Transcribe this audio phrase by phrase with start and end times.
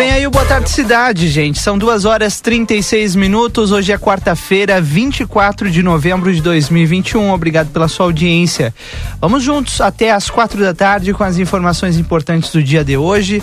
[0.00, 1.58] Vem aí o Boa Tarde Cidade, gente.
[1.58, 3.70] São duas horas 36 minutos.
[3.70, 7.30] Hoje é quarta-feira, 24 de novembro de 2021.
[7.30, 8.74] Obrigado pela sua audiência.
[9.20, 13.42] Vamos juntos até às quatro da tarde com as informações importantes do dia de hoje.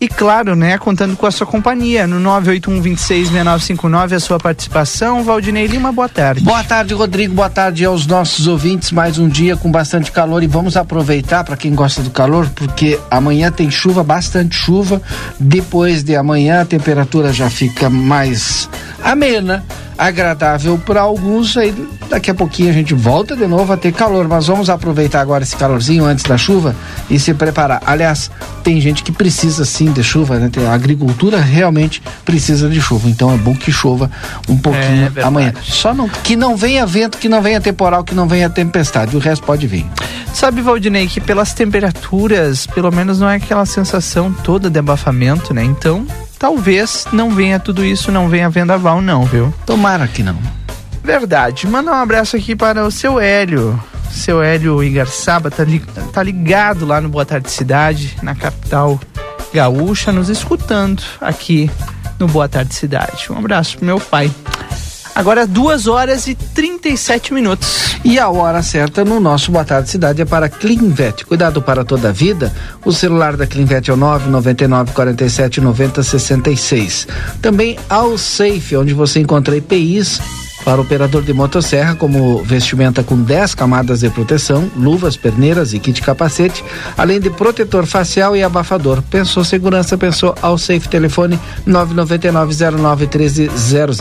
[0.00, 5.24] E claro, né, contando com a sua companhia no 981266959, a sua participação.
[5.24, 6.44] Valdinei Lima, boa tarde.
[6.44, 7.34] Boa tarde, Rodrigo.
[7.34, 8.92] Boa tarde aos nossos ouvintes.
[8.92, 12.96] Mais um dia com bastante calor e vamos aproveitar para quem gosta do calor, porque
[13.10, 15.02] amanhã tem chuva, bastante chuva.
[15.40, 18.70] Depois de amanhã a temperatura já fica mais
[19.02, 19.64] amena
[19.98, 21.56] agradável para alguns.
[21.56, 21.74] Aí
[22.08, 25.42] daqui a pouquinho a gente volta de novo a ter calor, mas vamos aproveitar agora
[25.42, 26.74] esse calorzinho antes da chuva
[27.10, 27.82] e se preparar.
[27.84, 28.30] Aliás,
[28.62, 30.50] tem gente que precisa sim de chuva, né?
[30.68, 34.10] A agricultura realmente precisa de chuva, então é bom que chova
[34.48, 35.52] um pouquinho é amanhã.
[35.62, 39.20] Só não, que não venha vento, que não venha temporal, que não venha tempestade, o
[39.20, 39.86] resto pode vir.
[40.32, 45.64] Sabe, Valdinei, que pelas temperaturas, pelo menos não é aquela sensação toda de abafamento, né?
[45.64, 46.06] Então,
[46.38, 49.52] talvez não venha tudo isso, não venha vendaval, não, viu?
[49.66, 50.36] Tomara que não.
[51.02, 51.66] Verdade.
[51.66, 53.82] Manda um abraço aqui para o seu Hélio.
[54.10, 55.80] Seu Hélio Igarçaba tá, li,
[56.12, 59.00] tá ligado lá no Boa Tarde Cidade, na capital
[59.52, 61.70] gaúcha, nos escutando aqui
[62.18, 63.26] no Boa Tarde Cidade.
[63.30, 64.30] Um abraço pro meu pai.
[65.14, 67.98] Agora, 2 horas e 37 minutos.
[68.04, 71.26] E a hora certa no nosso Boa Tarde Cidade é para Clinvet.
[71.26, 72.52] Cuidado para toda a vida.
[72.84, 77.08] O celular da Clinvet é o 999 47 90 66.
[77.42, 80.20] Também ao Safe, onde você encontra EPIs
[80.68, 86.02] para operador de motosserra, como vestimenta com 10 camadas de proteção, luvas, perneiras e kit
[86.02, 86.62] capacete,
[86.94, 89.00] além de protetor facial e abafador.
[89.00, 93.98] Pensou segurança, pensou ao Safe Telefone 999 09 1300.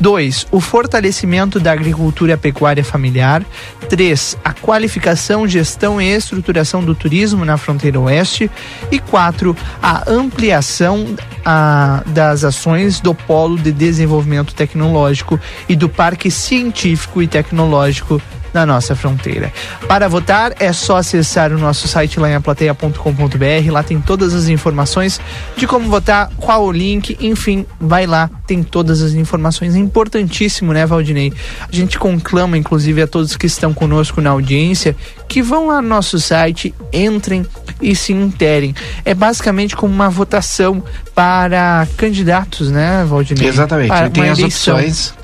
[0.00, 0.46] 2.
[0.50, 3.44] O fortalecimento da agricultura pecuária familiar.
[3.88, 4.38] 3.
[4.44, 8.50] A qualificação, gestão e estruturação do turismo na fronteira oeste.
[8.90, 9.56] E 4.
[9.82, 11.06] A ampliação
[11.44, 18.20] a, das ações do Polo de Desenvolvimento Tecnológico e do Parque Científico e Tecnológico
[18.58, 19.52] na nossa fronteira.
[19.86, 24.48] Para votar é só acessar o nosso site lá em aplateia.com.br, lá tem todas as
[24.48, 25.20] informações
[25.56, 29.74] de como votar, qual o link, enfim, vai lá, tem todas as informações.
[29.74, 31.32] É importantíssimo, né, Valdinei?
[31.60, 34.96] A gente conclama, inclusive, a todos que estão conosco na audiência
[35.28, 37.46] que vão lá no nosso site, entrem
[37.80, 38.74] e se interem.
[39.04, 40.82] É basicamente como uma votação
[41.14, 43.46] para candidatos, né, Valdinei?
[43.46, 45.14] Exatamente, para tem as opções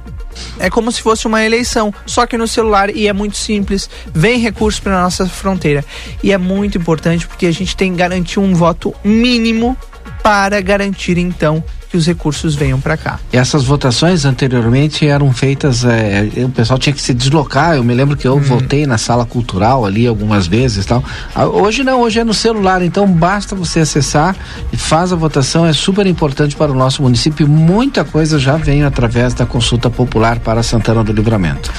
[0.58, 3.88] é como se fosse uma eleição, só que no celular e é muito simples.
[4.12, 5.84] Vem recurso para nossa fronteira.
[6.22, 9.76] E é muito importante porque a gente tem que garantir um voto mínimo
[10.22, 11.62] para garantir então
[11.94, 13.20] que os recursos venham para cá.
[13.32, 17.76] Essas votações anteriormente eram feitas, é, o pessoal tinha que se deslocar.
[17.76, 18.40] Eu me lembro que eu hum.
[18.40, 21.04] votei na sala cultural ali algumas vezes, tal.
[21.32, 22.82] Ah, hoje não, hoje é no celular.
[22.82, 24.34] Então basta você acessar
[24.72, 25.64] e faz a votação.
[25.64, 27.46] É super importante para o nosso município.
[27.46, 31.72] Muita coisa já vem através da consulta popular para Santana do Livramento.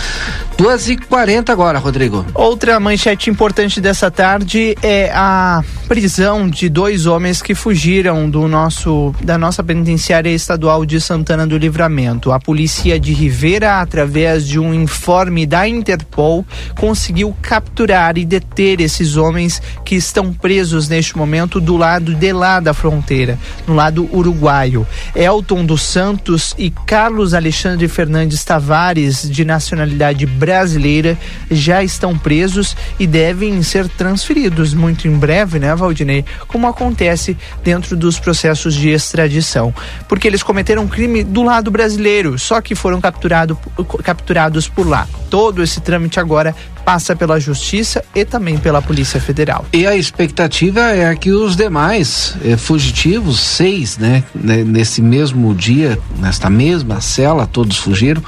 [0.57, 2.25] Duas e quarenta agora, Rodrigo.
[2.33, 9.13] Outra manchete importante dessa tarde é a prisão de dois homens que fugiram do nosso
[9.21, 12.31] da nossa penitenciária Penitenciária Estadual de Santana do Livramento.
[12.31, 19.17] A polícia de Rivera, através de um informe da Interpol, conseguiu capturar e deter esses
[19.17, 24.85] homens que estão presos neste momento do lado de lá da fronteira, no lado uruguaio.
[25.15, 31.17] Elton dos Santos e Carlos Alexandre Fernandes Tavares, de nacionalidade brasileira
[31.49, 36.23] já estão presos e devem ser transferidos muito em breve, né, Valdinei?
[36.47, 39.73] Como acontece dentro dos processos de extradição.
[40.07, 43.57] Porque eles cometeram crime do lado brasileiro, só que foram capturado,
[44.03, 45.07] capturados por lá.
[45.29, 46.55] Todo esse trâmite agora
[46.85, 49.65] passa pela Justiça e também pela Polícia Federal.
[49.73, 56.49] E a expectativa é que os demais eh, fugitivos, seis, né, nesse mesmo dia, nesta
[56.49, 58.21] mesma cela, todos fugiram,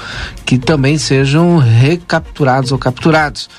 [0.48, 3.50] que também sejam recapturados ou capturados.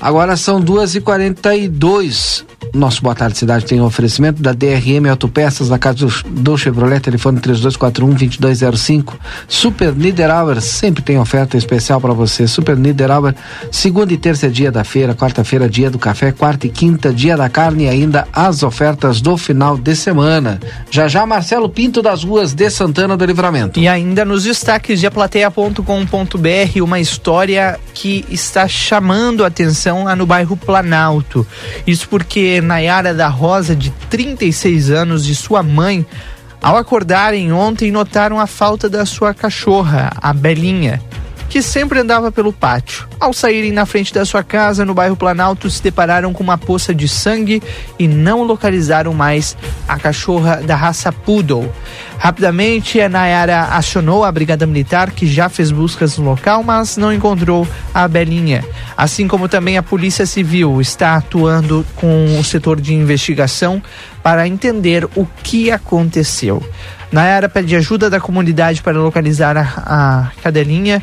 [0.00, 2.44] Agora são duas e quarenta e dois.
[2.72, 6.12] Nosso Boa Tarde Cidade tem um oferecimento da DRM Autopeças na casa do,
[6.42, 9.14] do Chevrolet, telefone 3241-2205.
[9.48, 12.46] Super Niederauer sempre tem oferta especial para você.
[12.46, 13.34] Super Niederauer,
[13.70, 17.36] segunda e terça é dia da feira, quarta-feira dia do café, quarta e quinta dia
[17.36, 20.60] da carne e ainda as ofertas do final de semana.
[20.90, 23.80] Já já Marcelo Pinto das ruas de Santana do Livramento.
[23.80, 25.06] E ainda nos destaques de
[26.36, 31.46] aplateia.com.br, uma história que está chamando a atenção lá no bairro Planalto.
[31.86, 36.06] Isso porque Nayara da Rosa, de 36 anos, e sua mãe,
[36.62, 41.02] ao acordarem ontem, notaram a falta da sua cachorra, a Belinha
[41.48, 43.08] que sempre andava pelo pátio.
[43.18, 46.94] Ao saírem na frente da sua casa, no bairro Planalto, se depararam com uma poça
[46.94, 47.62] de sangue
[47.98, 49.56] e não localizaram mais
[49.88, 51.72] a cachorra da raça Poodle.
[52.18, 57.12] Rapidamente, a Nayara acionou a Brigada Militar, que já fez buscas no local, mas não
[57.12, 58.64] encontrou a Belinha.
[58.96, 63.82] Assim como também a Polícia Civil está atuando com o setor de investigação
[64.22, 66.62] para entender o que aconteceu.
[67.12, 71.02] Nayara pede ajuda da comunidade para localizar a, a cadelinha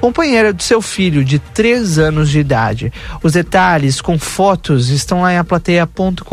[0.00, 2.92] companheira do seu filho de 3 anos de idade.
[3.22, 6.24] Os detalhes com fotos estão lá em aplateia.com.br.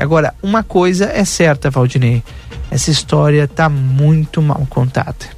[0.00, 2.22] Agora, uma coisa é certa, Valdinei.
[2.70, 5.36] Essa história está muito mal contada.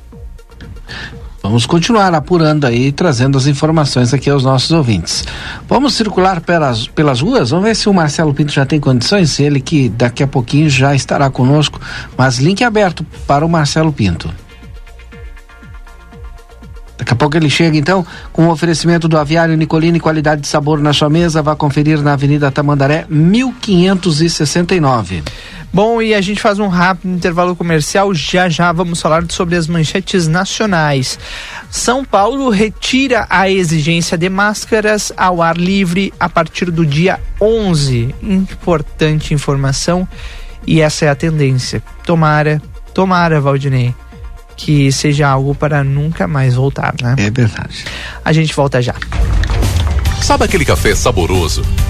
[1.43, 5.25] Vamos continuar apurando aí, trazendo as informações aqui aos nossos ouvintes.
[5.69, 7.51] Vamos circular pelas, pelas ruas?
[7.51, 10.95] Vamos ver se o Marcelo Pinto já tem condições, ele que daqui a pouquinho já
[10.95, 11.81] estará conosco,
[12.17, 14.29] mas link aberto para o Marcelo Pinto.
[16.99, 20.81] Daqui a pouco ele chega então com o oferecimento do aviário Nicolini, qualidade de sabor
[20.81, 21.41] na sua mesa.
[21.41, 25.23] Vá conferir na Avenida Tamandaré, 1569.
[25.73, 28.13] Bom, e a gente faz um rápido intervalo comercial.
[28.13, 31.21] Já já vamos falar sobre as manchetes nacionais.
[31.71, 38.13] São Paulo retira a exigência de máscaras ao ar livre a partir do dia 11.
[38.21, 40.09] Importante informação
[40.67, 41.81] e essa é a tendência.
[42.05, 42.61] Tomara,
[42.93, 43.95] tomara, Valdinei
[44.59, 47.15] que seja algo para nunca mais voltar, né?
[47.17, 47.85] É verdade.
[48.25, 48.95] A gente volta já.
[50.21, 51.63] Sabe aquele café saboroso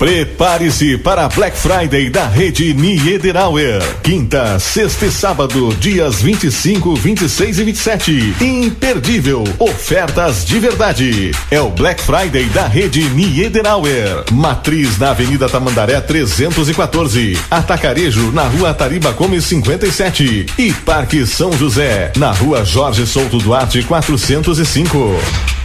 [0.00, 3.82] Prepare-se para a Black Friday da rede Niederauer.
[4.02, 8.34] Quinta, sexta e sábado, dias 25, 26 e 27.
[8.40, 9.44] Imperdível.
[9.58, 11.32] Ofertas de verdade.
[11.50, 14.24] É o Black Friday da rede Niederauer.
[14.32, 17.38] Matriz na Avenida Tamandaré 314.
[17.50, 20.46] Atacarejo na Rua Tariba Gomes 57.
[20.56, 25.59] E Parque São José, na Rua Jorge Souto Duarte 405.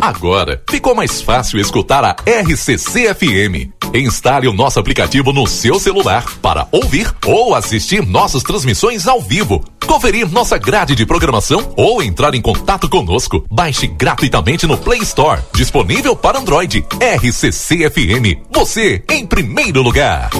[0.00, 3.72] Agora ficou mais fácil escutar a RCC FM.
[3.94, 9.64] Instale o nosso aplicativo no seu celular para ouvir ou assistir nossas transmissões ao vivo,
[9.86, 13.44] conferir nossa grade de programação ou entrar em contato conosco.
[13.50, 16.84] Baixe gratuitamente no Play Store, disponível para Android.
[17.00, 20.30] RCC FM, você em primeiro lugar.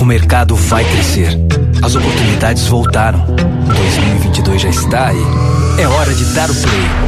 [0.00, 1.30] O mercado vai crescer.
[1.82, 3.24] As oportunidades voltaram.
[3.66, 5.22] 2022 já está aí.
[5.78, 7.07] É hora de dar o play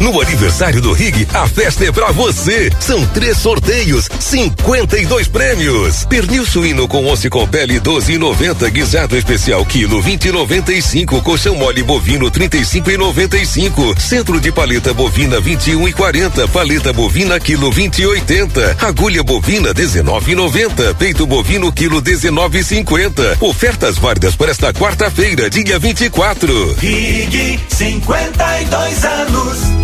[0.00, 2.70] No aniversário do Rig, a festa é pra você.
[2.80, 6.04] São três sorteios, 52 prêmios.
[6.04, 13.98] Pernil suíno com osso com pele 12,90, guisado especial quilo 20,95, colchão mole bovino 35,95,
[13.98, 22.02] centro de paleta bovina 21,40, paleta bovina quilo 20,80, agulha bovina 19,90, peito bovino quilo
[22.02, 23.38] 19,50.
[23.40, 26.74] Ofertas válidas para esta quarta-feira, dia 24.
[26.74, 29.83] Rig, 52 anos.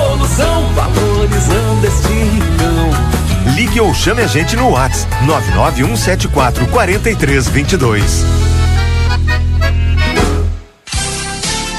[0.73, 3.53] valorizando este rincão.
[3.55, 8.25] Ligue ou chame a gente no WhatsApp 99174 4322.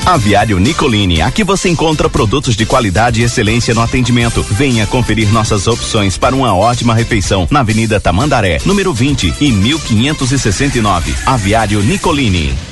[0.05, 4.43] Aviário Nicolini, aqui você encontra produtos de qualidade e excelência no atendimento.
[4.43, 11.15] Venha conferir nossas opções para uma ótima refeição na Avenida Tamandaré, número 20 e 1569.
[11.25, 12.72] Aviário Nicolini.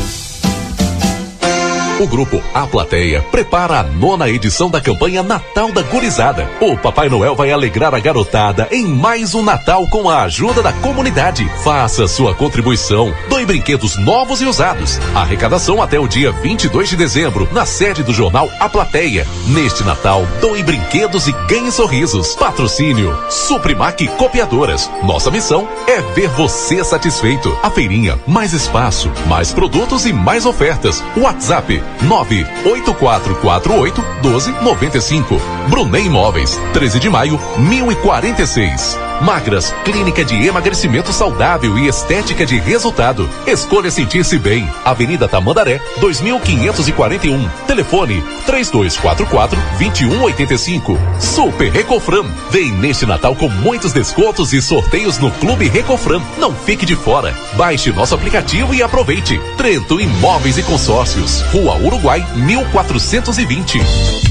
[2.01, 6.49] O grupo A Plateia prepara a nona edição da campanha Natal da Gurizada.
[6.59, 10.73] O Papai Noel vai alegrar a garotada em mais um Natal com a ajuda da
[10.73, 11.47] comunidade.
[11.63, 13.13] Faça sua contribuição.
[13.29, 14.99] Doe brinquedos novos e usados.
[15.13, 19.27] Arrecadação até o dia 22 de dezembro, na sede do jornal A Plateia.
[19.45, 22.33] Neste Natal, doe brinquedos e ganhe sorrisos.
[22.33, 24.89] Patrocínio Suprimac Copiadoras.
[25.03, 27.55] Nossa missão é ver você satisfeito.
[27.61, 31.03] A feirinha, mais espaço, mais produtos e mais ofertas.
[31.15, 35.39] WhatsApp 98448 1295.
[35.69, 39.10] Brunet Imóveis, 13 de maio, 1046.
[39.21, 43.29] Magras, clínica de emagrecimento saudável e estética de resultado.
[43.45, 44.67] Escolha sentir-se bem.
[44.83, 47.49] Avenida Tamandaré, 2541.
[47.67, 50.97] Telefone 3244 2185.
[51.19, 52.25] Super Recofran.
[52.49, 56.21] Vem neste Natal com muitos descontos e sorteios no Clube Recofran.
[56.37, 57.33] Não fique de fora.
[57.55, 59.39] Baixe nosso aplicativo e aproveite.
[59.55, 61.41] Trento Imóveis e Consórcios.
[61.51, 64.30] Rua Uruguai, 1420.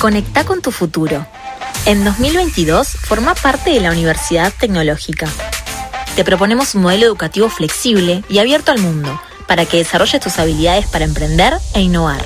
[0.00, 1.26] Conecta con tu futuro.
[1.84, 5.28] En 2022 forma parte de la Universidad Tecnológica.
[6.16, 10.86] Te proponemos un modelo educativo flexible y abierto al mundo para que desarrolles tus habilidades
[10.86, 12.24] para emprender e innovar.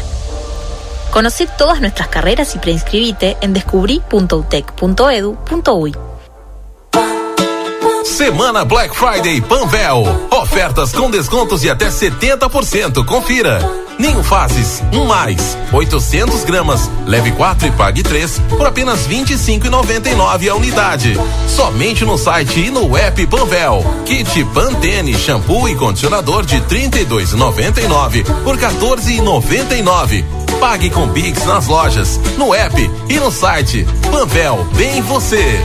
[1.11, 5.97] Conoce todas nuestras carreras y preinscribite en descubri.utec.edu.uy.
[8.05, 10.05] Semana Black Friday Panvel.
[10.31, 13.03] Ofertas com descontos de até 70%.
[13.05, 13.59] Confira.
[13.99, 20.55] Ninho Fases, um mais, 800 gramas, leve 4 e pague 3 por apenas 25,99 a
[20.55, 21.17] unidade.
[21.49, 23.85] Somente no site e no app Panvel.
[24.05, 30.25] Kit Pantene, shampoo e condicionador de 32,99 por 14,99.
[30.61, 33.87] Pague com Pix nas lojas, no app e no site.
[34.11, 35.63] Panvel, bem você.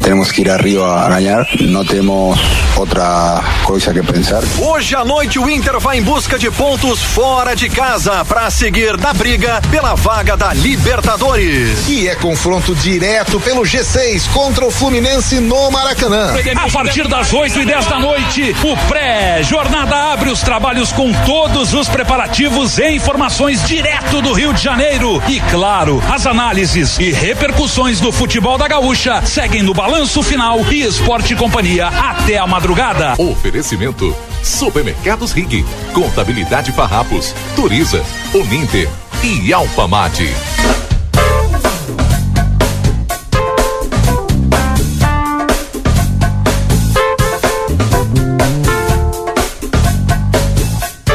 [0.00, 2.40] Tenemos que ir arriba a ganar, no tenemos
[2.76, 4.42] otra cosa que pensar.
[4.58, 8.96] Hoje à noite o Inter vai em busca de pontos fora de casa para seguir
[8.96, 11.86] na briga pela vaga da Libertadores.
[11.88, 16.34] E é confronto direto pelo G6 contra o Fluminense no Maracanã.
[16.56, 21.74] A partir das 8 e 10 da noite, o pré-jornada abre os trabalhos com todos
[21.74, 25.22] os preparativos e informações direto do Rio de Janeiro.
[25.28, 29.89] E claro, as análises e repercussões do futebol da gaúcha seguem no balanço
[30.22, 33.14] final e esporte companhia até a madrugada.
[33.18, 38.00] Oferecimento Supermercados Rig, Contabilidade Farrapos, Turiza,
[38.32, 38.88] Uninter
[39.24, 40.32] e Alpamate.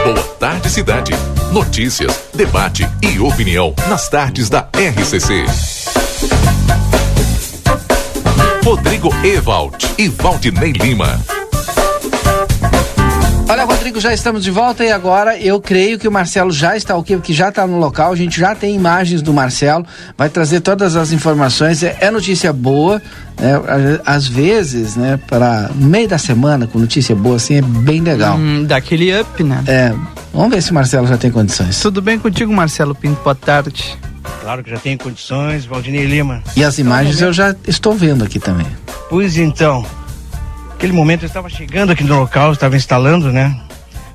[0.03, 1.11] Boa tarde, cidade.
[1.53, 5.45] Notícias, debate e opinião nas tardes da RCC.
[8.65, 11.19] Rodrigo Evald e Valdinei Lima.
[13.47, 16.97] Olha, Rodrigo, já estamos de volta e agora eu creio que o Marcelo já está
[16.97, 19.85] ok, que já está no local, a gente já tem imagens do Marcelo,
[20.17, 22.99] vai trazer todas as informações, é, é notícia boa,
[23.39, 23.51] né?
[24.03, 28.35] Às vezes, né, para meio da semana com notícia boa assim é bem legal.
[28.35, 29.63] Hum, daquele up, né?
[29.67, 29.93] É,
[30.33, 31.79] vamos ver se o Marcelo já tem condições.
[31.79, 33.21] Tudo bem contigo, Marcelo Pinto?
[33.21, 33.95] Boa tarde.
[34.45, 36.43] Claro que já tem condições, Valdinei Lima.
[36.55, 38.67] E as imagens eu já estou vendo aqui também.
[39.09, 39.83] Pois então,
[40.71, 43.59] aquele momento eu estava chegando aqui no local, estava instalando, né,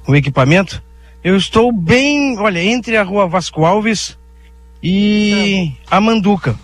[0.07, 0.81] o equipamento.
[1.25, 4.17] Eu estou bem, olha, entre a rua Vasco Alves
[4.81, 6.55] e a Manduca.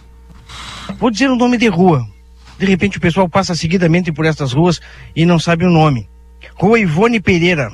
[1.00, 2.06] Vou dizer o nome de rua.
[2.56, 4.80] De repente o pessoal passa seguidamente por estas ruas
[5.14, 6.08] e não sabe o nome.
[6.54, 7.72] Rua Ivone Pereira.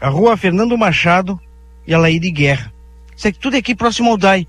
[0.00, 1.38] A rua Fernando Machado
[1.86, 2.74] e a Laíde Guerra.
[3.16, 4.46] Isso aqui tudo é aqui próximo ao DAI.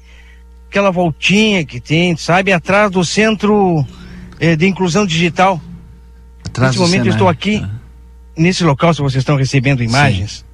[0.70, 3.86] Aquela voltinha que tem, sabe, atrás do centro
[4.40, 5.62] eh, de inclusão digital.
[6.46, 7.66] Atrás Nesse do momento eu estou aqui,
[8.36, 10.46] nesse local, se vocês estão recebendo imagens.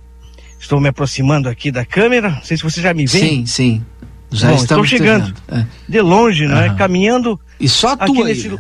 [0.60, 2.30] Estou me aproximando aqui da câmera.
[2.30, 3.20] Não sei se você já me vê.
[3.20, 3.86] Sim, sim.
[4.32, 5.34] Já Bom, estamos estou chegando.
[5.48, 5.66] É.
[5.90, 6.68] De longe, não é?
[6.68, 6.76] Aham.
[6.76, 7.40] Caminhando.
[7.60, 8.58] E só tu aqui aí, nesse né?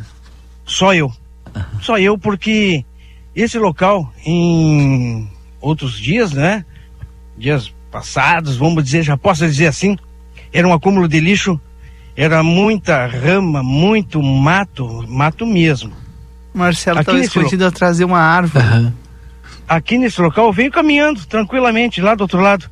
[0.65, 1.11] Só eu.
[1.81, 2.83] Só eu, porque
[3.35, 5.29] esse local, em
[5.61, 6.65] outros dias, né?
[7.37, 9.95] Dias passados, vamos dizer, já posso dizer assim,
[10.51, 11.61] era um acúmulo de lixo,
[12.15, 15.93] era muita rama, muito mato, mato mesmo.
[16.53, 18.91] Marcelo Aqui estava nesse escondido atrás de uma árvore.
[19.67, 22.65] Aqui nesse local, eu venho caminhando tranquilamente lá do outro lado.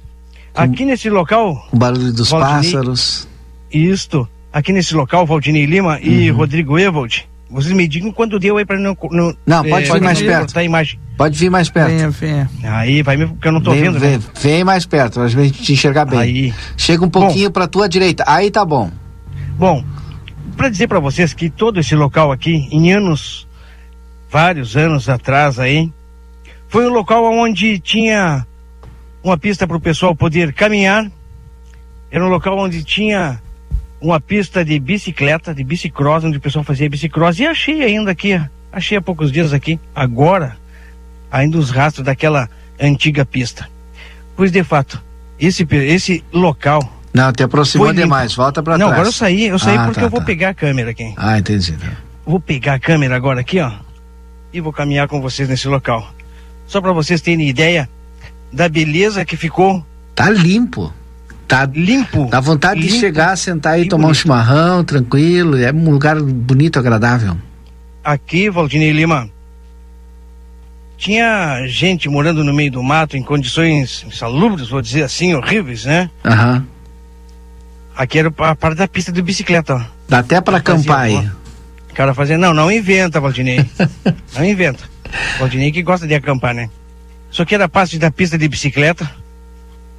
[0.53, 3.27] Aqui nesse local, O barulho dos Valdinei- pássaros.
[3.71, 4.27] Isto.
[4.51, 6.37] Aqui nesse local, Valdinei Lima e Uhum.
[6.37, 7.27] Rodrigo Evald.
[7.51, 8.97] Vocês me digam quando deu aí pra não.
[9.11, 10.57] Não, Não, pode vir mais perto.
[10.57, 10.99] A imagem.
[11.17, 11.89] Pode vir mais perto.
[11.89, 12.49] Venha, venha.
[12.63, 14.23] Aí, vai mesmo, porque eu não tô vem, vendo, vem, né?
[14.41, 16.19] vem mais perto, pra gente te enxergar bem.
[16.19, 16.53] Aí.
[16.77, 18.23] Chega um pouquinho pra tua direita.
[18.25, 18.89] Aí tá bom.
[19.57, 19.83] Bom,
[20.55, 23.45] para dizer para vocês que todo esse local aqui, em anos,
[24.29, 25.91] vários anos atrás aí,
[26.69, 28.47] foi um local onde tinha
[29.21, 31.11] uma pista para o pessoal poder caminhar.
[32.09, 33.41] Era um local onde tinha
[34.01, 37.39] uma pista de bicicleta, de bicicross, onde o pessoal fazia bicicross.
[37.39, 40.57] E achei ainda aqui, achei há poucos dias aqui, agora,
[41.31, 43.69] ainda os rastros daquela antiga pista.
[44.35, 45.01] Pois de fato,
[45.39, 46.81] esse, esse local.
[47.13, 48.33] Não, te aproximou demais.
[48.33, 48.93] Volta pra Não, trás.
[48.93, 50.25] agora eu saí, eu saí Ah, porque tá, eu vou tá.
[50.25, 51.13] pegar a câmera aqui.
[51.17, 51.77] Ah, entendi.
[52.25, 53.71] Vou pegar a câmera agora aqui, ó,
[54.53, 56.11] e vou caminhar com vocês nesse local.
[56.65, 57.89] Só para vocês terem ideia
[58.51, 59.85] da beleza que ficou.
[60.15, 60.93] Tá limpo.
[61.51, 62.29] Tá limpo.
[62.29, 64.21] Dá vontade de Limpo chegar, sentar e e tomar um bonito.
[64.21, 65.57] chimarrão, tranquilo.
[65.57, 67.35] É um lugar bonito, agradável.
[68.01, 69.29] Aqui, Valdinei Lima,
[70.97, 76.09] tinha gente morando no meio do mato em condições insalubres, vou dizer assim, horríveis, né?
[76.23, 76.65] Aham.
[77.97, 79.81] Aqui era a parte da pista de bicicleta, ó.
[80.07, 81.17] Dá até pra acampar aí.
[81.89, 83.69] O cara fazia, não, não inventa, Valdinei.
[84.33, 84.85] não inventa.
[85.37, 86.69] Valdinei que gosta de acampar, né?
[87.29, 89.19] Isso aqui era a parte da pista de bicicleta.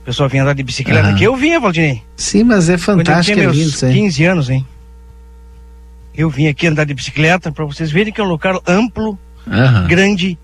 [0.02, 1.14] O pessoal vinha andar de bicicleta Aham.
[1.14, 1.24] aqui.
[1.24, 2.02] Eu vinha, Valdinei.
[2.16, 3.94] Sim, mas é Quando eu fantástico, tinha é meus lindo isso aí.
[3.94, 4.66] 15 anos, hein?
[6.14, 9.86] Eu vim aqui andar de bicicleta para vocês verem que é um local amplo, Aham.
[9.86, 10.36] grande.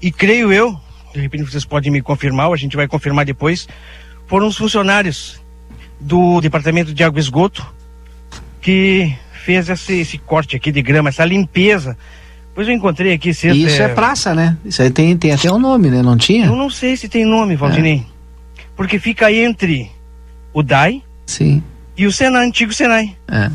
[0.00, 0.78] E creio eu,
[1.14, 3.66] de repente vocês podem me confirmar, ou a gente vai confirmar depois,
[4.26, 5.40] foram os funcionários
[5.98, 7.66] do Departamento de Água e Esgoto
[8.60, 9.12] que
[9.44, 11.96] fez esse, esse corte aqui de grama, essa limpeza.
[12.54, 13.56] Pois eu encontrei aqui sexta.
[13.58, 14.56] Isso é praça, né?
[14.64, 16.02] Isso aí tem, tem até um nome, né?
[16.02, 16.46] Não tinha?
[16.46, 18.04] Eu não sei se tem nome, Valdinei.
[18.78, 19.90] Porque fica entre
[20.52, 21.64] o DAI Sim.
[21.96, 23.16] e o Senai, antigo Senai.
[23.26, 23.50] É.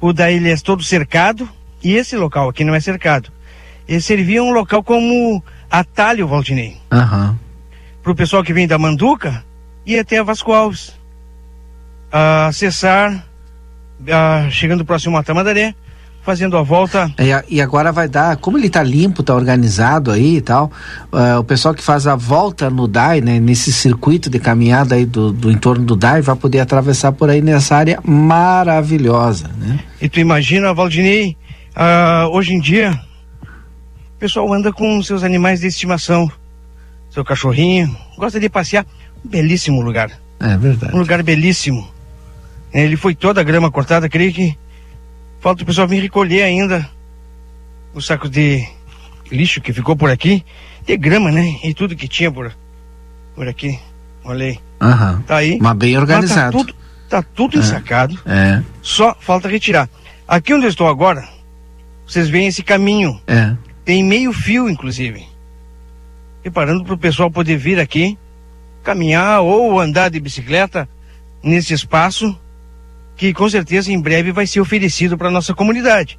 [0.00, 1.48] O DAI ele é todo cercado
[1.82, 3.32] e esse local aqui não é cercado.
[3.88, 6.76] Ele servia um local como atalho, Valdinei.
[6.92, 7.36] Aham.
[8.00, 9.44] Para o pessoal que vem da Manduca
[9.84, 10.94] e até a Vasco Alves.
[12.12, 13.26] Ah, acessar,
[14.08, 15.74] ah, chegando próximo a Tamandaré,
[16.26, 17.08] fazendo a volta.
[17.20, 20.72] E, e agora vai dar, como ele tá limpo, tá organizado aí e tal,
[21.12, 25.06] eh, o pessoal que faz a volta no DAI, né, nesse circuito de caminhada aí
[25.06, 29.78] do, do entorno do DAI, vai poder atravessar por aí nessa área maravilhosa, né?
[30.02, 31.36] E tu imagina, Valdinei,
[31.76, 33.00] ah, hoje em dia,
[34.16, 36.28] o pessoal anda com seus animais de estimação,
[37.08, 38.84] seu cachorrinho, gosta de passear.
[39.24, 40.10] Um belíssimo lugar.
[40.40, 40.92] É verdade.
[40.94, 41.88] Um lugar belíssimo.
[42.74, 44.58] Ele foi toda a grama cortada, creio que
[45.46, 46.90] falta o pessoal vir recolher ainda
[47.94, 48.68] o saco de
[49.30, 50.44] lixo que ficou por aqui,
[50.84, 51.60] de grama, né?
[51.62, 52.52] E tudo que tinha por,
[53.32, 53.78] por aqui.
[54.24, 54.58] Olha aí.
[54.80, 55.22] Aham.
[55.24, 55.56] Tá aí.
[55.60, 56.56] Mas bem organizado.
[56.56, 56.74] Mas Tá tudo,
[57.08, 58.18] tá tudo ensacado.
[58.26, 59.88] É, Só falta retirar.
[60.26, 61.24] Aqui onde eu estou agora,
[62.04, 63.20] vocês veem esse caminho.
[63.28, 63.54] é.
[63.84, 65.28] Tem meio fio, inclusive.
[66.42, 68.18] Preparando para o pessoal poder vir aqui,
[68.82, 70.88] caminhar ou andar de bicicleta
[71.40, 72.36] nesse espaço
[73.16, 76.18] que com certeza em breve vai ser oferecido para nossa comunidade.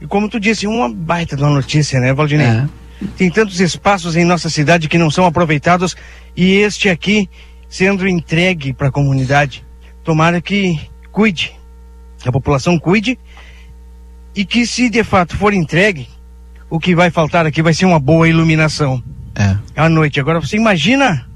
[0.00, 2.46] E como tu disse, uma baita uma notícia, né, Valdinei?
[2.46, 2.68] É.
[3.16, 5.96] Tem tantos espaços em nossa cidade que não são aproveitados
[6.36, 7.28] e este aqui
[7.68, 9.64] sendo entregue para a comunidade.
[10.04, 10.78] Tomara que
[11.10, 11.52] cuide,
[12.24, 13.18] a população cuide
[14.34, 16.08] e que se de fato for entregue,
[16.68, 19.02] o que vai faltar aqui vai ser uma boa iluminação.
[19.34, 19.56] É.
[19.74, 20.20] À noite.
[20.20, 21.26] Agora você imagina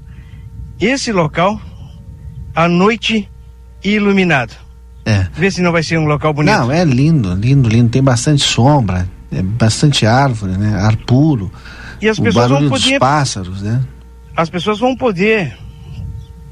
[0.79, 1.59] esse local
[2.55, 3.29] à noite
[3.83, 4.53] iluminado.
[5.05, 5.27] É.
[5.33, 6.53] Vê se não vai ser um local bonito.
[6.53, 7.89] Não, é lindo, lindo, lindo.
[7.89, 10.79] Tem bastante sombra, é bastante árvore, né?
[10.79, 11.51] Ar puro.
[12.01, 13.81] E as pessoas vão barulho dos poder- pássaros, né?
[14.35, 15.57] As pessoas vão poder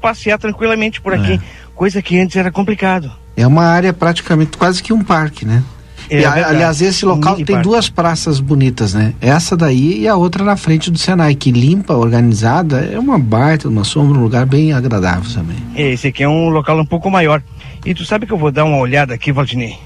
[0.00, 1.40] passear tranquilamente por aqui,
[1.74, 3.10] coisa que antes era complicado.
[3.36, 5.62] É uma área praticamente quase que um parque, né?
[6.10, 6.54] É E, a- verdade.
[6.56, 7.68] aliás, esse local mini tem parque.
[7.68, 9.14] duas praças bonitas, né?
[9.20, 13.68] Essa daí e a outra na frente do Senai, que limpa, organizada, é uma baita,
[13.68, 15.56] uma sombra, um lugar bem agradável também.
[15.76, 17.40] É, Esse aqui é um local um pouco maior.
[17.86, 19.76] E tu sabe que eu vou dar uma olhada aqui, Valdinei?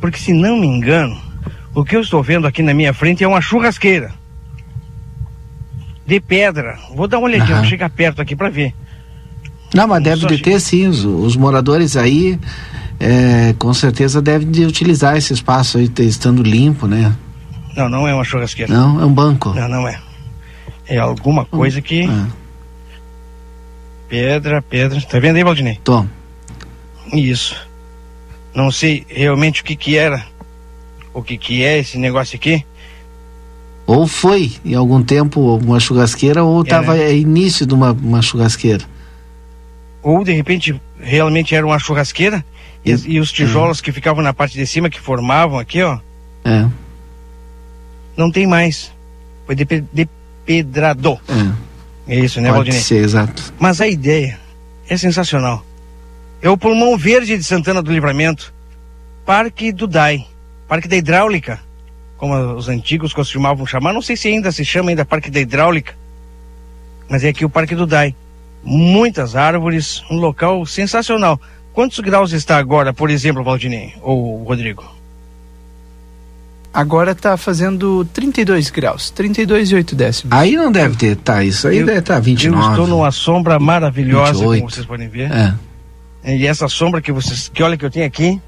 [0.00, 1.16] Porque se não me engano,
[1.74, 4.12] o que eu estou vendo aqui na minha frente é uma churrasqueira.
[6.06, 6.78] De pedra.
[6.94, 8.74] Vou dar uma olhadinha, vou chegar perto aqui para ver.
[9.74, 12.38] Não, mas deve só de ter sim, os, os moradores aí
[13.02, 17.12] é, com certeza devem de utilizar esse espaço aí, estando limpo, né?
[17.76, 18.72] Não, não é uma churrasqueira.
[18.72, 19.52] Não, é um banco.
[19.52, 20.00] Não, não é.
[20.86, 22.04] É alguma coisa que.
[22.04, 22.28] Ah,
[24.08, 25.00] Pedra, pedra.
[25.00, 25.80] Tá vendo aí, Valdinei?
[25.82, 26.06] Tom.
[27.12, 27.56] Isso.
[28.54, 30.24] Não sei realmente o que que era.
[31.12, 32.64] O que que é esse negócio aqui.
[33.86, 37.16] Ou foi em algum tempo uma churrasqueira ou É, estava né?
[37.16, 38.84] início de uma, uma churrasqueira.
[40.02, 42.44] Ou de repente realmente era uma churrasqueira.
[42.84, 45.98] E, e os tijolos que ficavam na parte de cima, que formavam aqui, ó,
[46.44, 46.66] É,
[48.16, 48.92] não tem mais.
[49.46, 51.18] Foi depe- depedrado.
[51.28, 51.72] é.
[52.08, 52.80] É isso, né, Pode Valdinei?
[52.80, 53.54] ser, exato.
[53.60, 54.36] Mas a ideia
[54.88, 55.64] é sensacional.
[56.42, 58.52] É o pulmão verde de Santana do Livramento,
[59.24, 60.26] Parque do DAI,
[60.66, 61.60] Parque da Hidráulica,
[62.16, 63.92] como os antigos costumavam chamar.
[63.92, 65.94] Não sei se ainda se chama ainda Parque da Hidráulica,
[67.08, 68.16] mas é aqui o Parque do DAI.
[68.64, 71.40] Muitas árvores, um local sensacional.
[71.72, 74.84] Quantos graus está agora, por exemplo, Valdinei ou Rodrigo?
[76.74, 80.32] Agora tá fazendo 32 graus, 32 e 8 décimos.
[80.36, 82.64] Aí não deve ter, tá, isso aí Eu- deve estar 29.
[82.64, 84.60] Eu estou numa sombra maravilhosa, 28.
[84.60, 85.30] como vocês podem ver.
[85.30, 85.54] É.
[86.34, 88.40] E essa sombra que vocês, que olha que eu tenho aqui,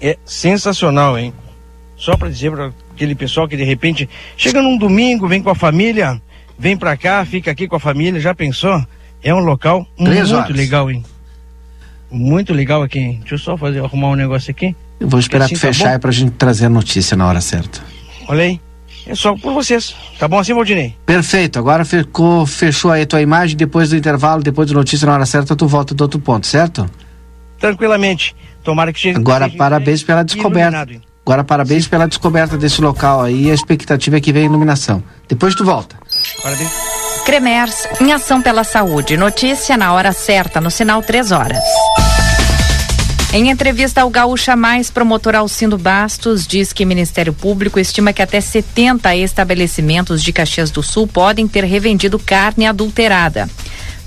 [0.00, 1.32] é sensacional, hein?
[1.96, 5.54] Só para dizer para aquele pessoal que de repente chega num domingo, vem com a
[5.54, 6.22] família,
[6.56, 8.80] vem para cá, fica aqui com a família, já pensou?
[9.22, 10.56] É um local Três muito horas.
[10.56, 11.04] legal, hein?
[12.10, 12.98] Muito legal aqui.
[12.98, 13.16] hein?
[13.20, 14.74] Deixa eu só fazer arrumar um negócio aqui.
[14.98, 15.92] Eu vou esperar Assim tu tá fechar bom?
[15.92, 17.80] aí pra gente trazer a notícia na hora certa.
[18.28, 18.60] Olha aí.
[19.06, 19.94] É só por vocês.
[20.18, 20.94] Tá bom assim, Valdinei?
[21.06, 25.14] Perfeito, agora ficou, fechou aí a tua imagem, depois do intervalo, depois da notícia na
[25.14, 26.88] hora certa, tu volta do outro ponto, certo?
[27.58, 28.34] Tranquilamente.
[28.62, 29.16] Tomara que chegue.
[29.18, 30.76] Agora, seja parabéns pela descoberta.
[30.76, 31.02] iluminado?
[31.24, 35.02] Agora, parabéns pela descoberta desse local aí e a expectativa é que venha iluminação.
[35.28, 35.96] Depois tu volta.
[36.42, 36.70] Parabéns.
[37.24, 39.16] Cremers, em ação pela saúde.
[39.16, 41.62] Notícia na hora certa, no sinal 3 horas.
[43.32, 48.20] Em entrevista ao Gaúcha Mais, promotor Alcindo Bastos diz que o Ministério Público estima que
[48.20, 53.48] até 70 estabelecimentos de Caxias do Sul podem ter revendido carne adulterada.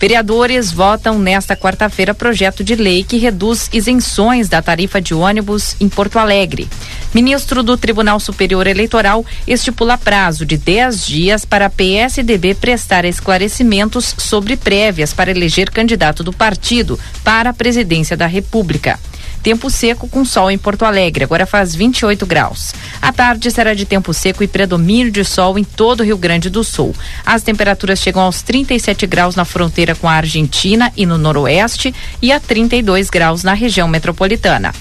[0.04, 5.88] Vereadores votam nesta quarta-feira projeto de lei que reduz isenções da tarifa de ônibus em
[5.88, 6.68] Porto Alegre.
[7.13, 14.13] Ministro do Tribunal Superior Eleitoral estipula prazo de 10 dias para a PSDB prestar esclarecimentos
[14.18, 19.00] sobre prévias para eleger candidato do partido para a presidência da República.
[19.44, 22.74] Tempo seco com sol em Porto Alegre, agora faz 28 graus.
[23.02, 26.50] A tarde será de tempo seco e predomínio de sol em todo o Rio Grande
[26.50, 26.96] do Sul.
[27.26, 32.32] As temperaturas chegam aos 37 graus na fronteira com a Argentina e no noroeste e
[32.32, 34.74] a 32 graus na região metropolitana.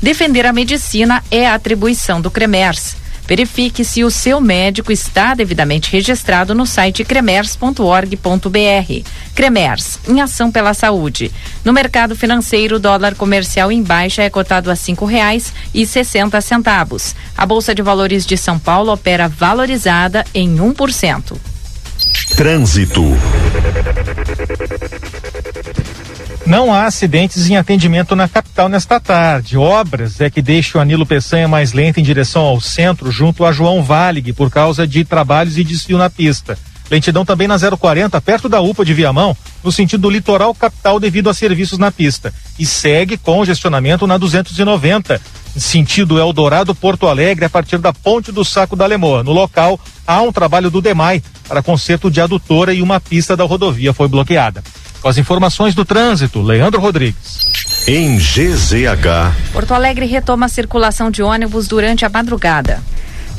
[0.00, 3.03] Defender a medicina é a atribuição do CREMERS.
[3.26, 9.08] Verifique se o seu médico está devidamente registrado no site cremers.org.br.
[9.34, 11.32] Cremers, em ação pela saúde.
[11.64, 16.40] No mercado financeiro, o dólar comercial em baixa é cotado a cinco reais e sessenta
[16.40, 17.14] centavos.
[17.36, 21.36] A Bolsa de Valores de São Paulo opera valorizada em 1%.
[22.36, 23.02] Trânsito.
[26.46, 29.56] Não há acidentes em atendimento na capital nesta tarde.
[29.56, 33.52] Obras é que deixam a Nilo Peçanha mais lenta em direção ao centro, junto a
[33.52, 36.58] João Valig, por causa de trabalhos e desfio na pista.
[36.90, 41.30] Lentidão também na 040, perto da UPA de Viamão, no sentido do litoral capital devido
[41.30, 42.32] a serviços na pista.
[42.58, 45.18] E segue congestionamento na 290,
[45.56, 49.22] sentido Eldorado Porto Alegre, a partir da Ponte do Saco da Lemoa.
[49.22, 53.44] No local, há um trabalho do DEMAI para conserto de adutora e uma pista da
[53.44, 54.62] rodovia foi bloqueada.
[55.04, 57.38] Com as informações do trânsito, Leandro Rodrigues.
[57.86, 59.52] Em GZH.
[59.52, 62.82] Porto Alegre retoma a circulação de ônibus durante a madrugada.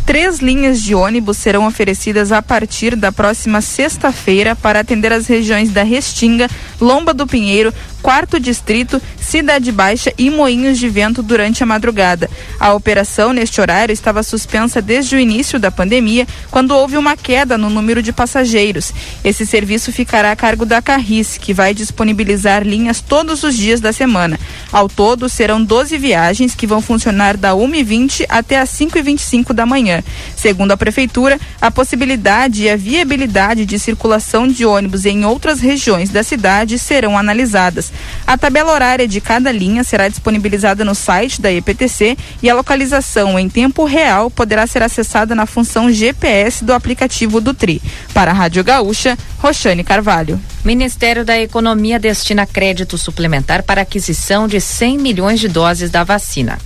[0.05, 5.71] Três linhas de ônibus serão oferecidas a partir da próxima sexta-feira para atender as regiões
[5.71, 6.47] da Restinga,
[6.79, 7.73] Lomba do Pinheiro,
[8.05, 12.29] Quarto Distrito, Cidade Baixa e Moinhos de Vento durante a madrugada.
[12.59, 17.57] A operação neste horário estava suspensa desde o início da pandemia, quando houve uma queda
[17.57, 18.93] no número de passageiros.
[19.23, 23.91] Esse serviço ficará a cargo da Carris, que vai disponibilizar linhas todos os dias da
[23.91, 24.39] semana.
[24.71, 30.03] Ao todo, serão 12 viagens que vão funcionar da 1h20 até as 5h25 da manhã.
[30.35, 36.11] Segundo a Prefeitura, a possibilidade e a viabilidade de circulação de ônibus em outras regiões
[36.11, 37.94] da cidade serão analisadas.
[38.25, 43.37] A tabela horária de cada linha será disponibilizada no site da EPTC e a localização
[43.39, 47.81] em tempo real poderá ser acessada na função GPS do aplicativo do TRI.
[48.13, 50.39] Para a Rádio Gaúcha, Roxane Carvalho.
[50.63, 56.57] Ministério da Economia destina crédito suplementar para aquisição de 100 milhões de doses da vacina.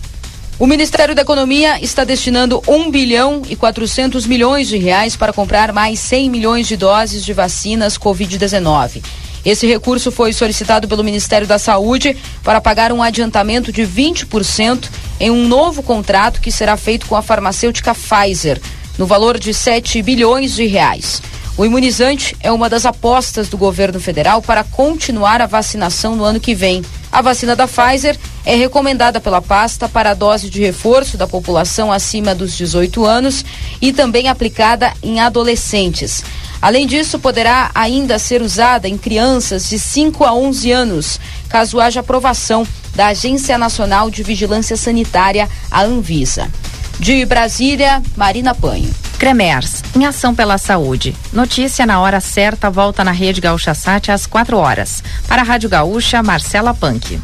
[0.60, 5.72] O Ministério da Economia está destinando 1 bilhão e 400 milhões de reais para comprar
[5.72, 9.02] mais 100 milhões de doses de vacinas Covid-19.
[9.46, 15.32] Esse recurso foi solicitado pelo Ministério da Saúde para pagar um adiantamento de 20% em
[15.32, 18.62] um novo contrato que será feito com a farmacêutica Pfizer,
[18.98, 21.22] no valor de 7 bilhões de reais.
[21.58, 26.40] O imunizante é uma das apostas do governo federal para continuar a vacinação no ano
[26.40, 26.82] que vem.
[27.12, 31.92] A vacina da Pfizer é recomendada pela pasta para a dose de reforço da população
[31.92, 33.44] acima dos 18 anos
[33.82, 36.24] e também aplicada em adolescentes.
[36.62, 42.02] Além disso, poderá ainda ser usada em crianças de 5 a 11 anos, caso haja
[42.02, 46.50] aprovação da Agência Nacional de Vigilância Sanitária, a Anvisa.
[47.00, 48.94] De Brasília, Marina Panho.
[49.18, 51.16] Cremers, em ação pela saúde.
[51.32, 55.02] Notícia na hora certa volta na Rede Gaúcha Sat às 4 horas.
[55.28, 57.20] Para a Rádio Gaúcha, Marcela Punk.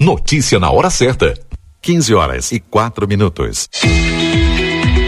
[0.00, 1.34] Notícia na hora certa.
[1.80, 3.68] 15 horas e 4 minutos.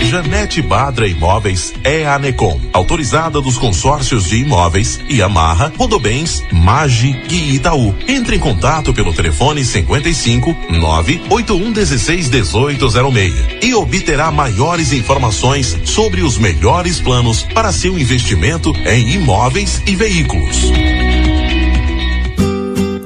[0.09, 7.15] Janete Badra Imóveis é a Anecom, autorizada dos consórcios de imóveis e Amarra, Rodobens, Magi
[7.29, 7.95] e Itaú.
[8.09, 16.39] Entre em contato pelo telefone 55 981 16 1806 e obterá maiores informações sobre os
[16.39, 20.73] melhores planos para seu investimento em imóveis e veículos.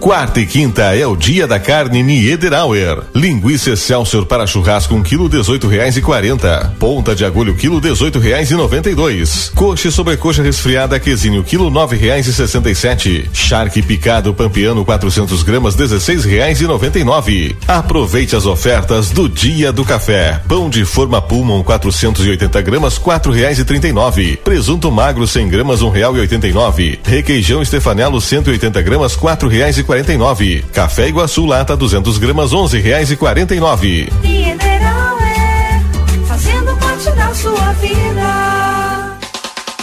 [0.02, 3.04] Quarta e quinta é o dia da carne Niederauer.
[3.14, 6.74] Linguiça Excelsior para churrasco um quilo dezoito reais e quarenta.
[6.76, 9.52] Ponta de agulho quilo dezoito reais e noventa e dois.
[9.54, 13.30] Coxa e sobrecoxa resfriada quesinho quilo nove reais e sessenta e sete.
[13.32, 17.54] Charque picado pampeano 400 gramas dezesseis reais e noventa e nove.
[17.68, 20.42] Aproveite as ofertas do dia do café.
[20.48, 24.36] Pão de forma Pullman 480 gramas quatro reais e trinta e nove.
[24.42, 26.98] Presunto magro 100 gramas um real e oitenta e nove.
[27.04, 30.64] Requeijão Stefanello 180 gramas quatro reais e 49.
[30.72, 34.08] Café Iguaçu lata 200 gramas 11 reais e 49.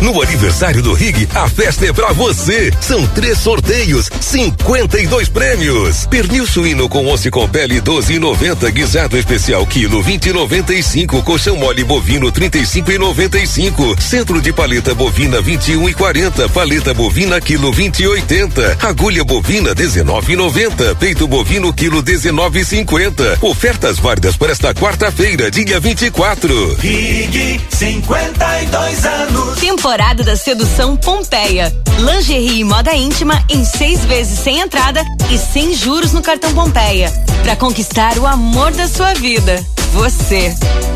[0.00, 2.72] No aniversário do Rig, a festa é pra você.
[2.80, 6.06] São três sorteios, 52 prêmios.
[6.06, 14.00] Pernil suíno com osso com pele 12,90, guisado especial quilo 20,95, colchão mole bovino 35,95,
[14.00, 22.02] centro de paleta bovina 21,40, paleta bovina quilo 20,80, agulha bovina 19,90, peito bovino quilo
[22.02, 23.38] 19,50.
[23.42, 26.74] Ofertas válidas para esta quarta-feira, dia 24.
[26.76, 29.59] Rig, 52 anos.
[29.60, 31.70] Temporada da Sedução Pompeia.
[31.98, 37.12] Lingerie e moda íntima em seis vezes sem entrada e sem juros no cartão Pompeia.
[37.42, 39.62] Para conquistar o amor da sua vida.
[39.92, 40.54] Você.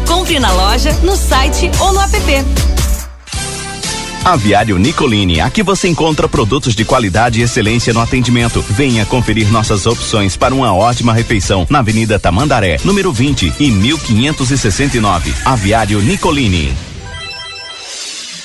[0.08, 2.14] Compre na loja, no site ou no app.
[4.24, 8.64] Aviário Nicolini, aqui você encontra produtos de qualidade e excelência no atendimento.
[8.70, 15.34] Venha conferir nossas opções para uma ótima refeição na Avenida Tamandaré, número 20 e 1569.
[15.44, 16.93] Aviário Nicolini.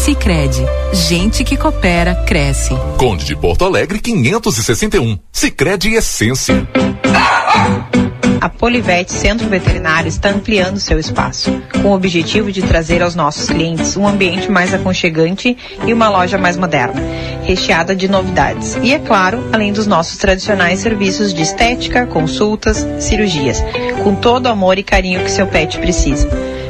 [0.00, 2.74] Sicredi, gente que coopera cresce.
[2.96, 5.18] Conde de Porto Alegre 561.
[5.30, 6.66] Sicredi Essência.
[8.40, 13.50] A Polivete Centro Veterinário está ampliando seu espaço, com o objetivo de trazer aos nossos
[13.50, 15.54] clientes um ambiente mais aconchegante
[15.86, 17.02] e uma loja mais moderna,
[17.42, 18.78] recheada de novidades.
[18.82, 23.62] E é claro, além dos nossos tradicionais serviços de estética, consultas, cirurgias,
[24.02, 26.26] com todo o amor e carinho que seu pet precisa.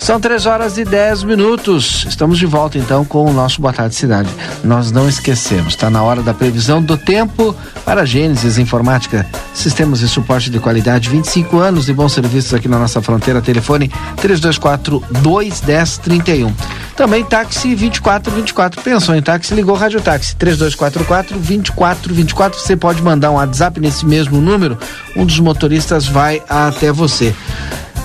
[0.00, 2.06] São três horas e dez minutos.
[2.08, 4.30] Estamos de volta então com o nosso Boa Tarde Cidade.
[4.64, 10.08] Nós não esquecemos, está na hora da previsão do tempo para Gênesis Informática, sistemas e
[10.08, 13.42] suporte de qualidade, 25 anos de bons serviços aqui na nossa fronteira.
[13.42, 16.52] Telefone 324 21031.
[16.96, 18.82] Também táxi 2424.
[18.82, 19.54] Pensou em táxi?
[19.54, 22.58] Ligou Rádio Táxi 3244 2424.
[22.58, 24.78] Você pode mandar um WhatsApp nesse mesmo número.
[25.14, 27.34] Um dos motoristas vai até você.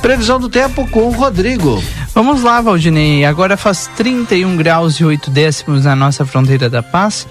[0.05, 1.83] Previsão do tempo com o Rodrigo.
[2.13, 3.25] Vamos lá, Valdinei.
[3.25, 7.27] Agora faz 31 graus e 8 décimos na nossa fronteira da paz.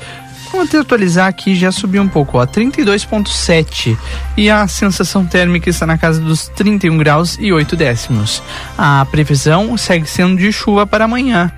[0.50, 3.96] Vamos atualizar aqui, já subiu um pouco, ó, 32.7
[4.36, 8.42] e a sensação térmica está na casa dos 31 graus e 8 décimos.
[8.76, 11.52] A previsão segue sendo de chuva para amanhã.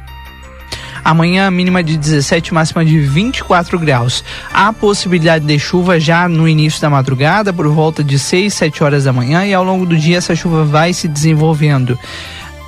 [1.06, 4.24] Amanhã, mínima de 17, máxima de 24 graus.
[4.52, 9.04] Há possibilidade de chuva já no início da madrugada, por volta de 6, 7 horas
[9.04, 11.96] da manhã, e ao longo do dia essa chuva vai se desenvolvendo.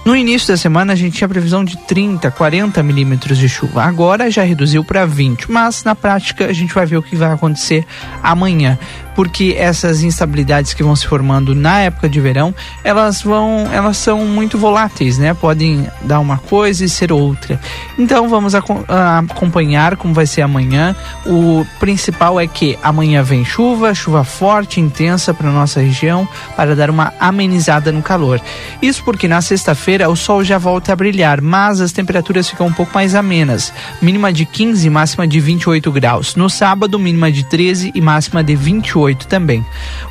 [0.05, 3.83] No início da semana a gente tinha previsão de 30, 40 milímetros de chuva.
[3.83, 7.33] Agora já reduziu para 20, mas na prática a gente vai ver o que vai
[7.33, 7.85] acontecer
[8.23, 8.79] amanhã.
[9.19, 12.54] Porque essas instabilidades que vão se formando na época de verão,
[12.85, 15.35] elas vão, elas são muito voláteis, né?
[15.35, 17.60] Podem dar uma coisa e ser outra.
[17.98, 20.94] Então vamos aco- a- acompanhar como vai ser amanhã.
[21.27, 26.88] O principal é que amanhã vem chuva, chuva forte, intensa para nossa região, para dar
[26.88, 28.40] uma amenizada no calor.
[28.81, 32.73] Isso porque na sexta-feira o sol já volta a brilhar, mas as temperaturas ficam um
[32.73, 33.73] pouco mais amenas.
[34.00, 36.37] Mínima de 15 e máxima de 28 graus.
[36.37, 39.65] No sábado, mínima de 13 e máxima de 28 também.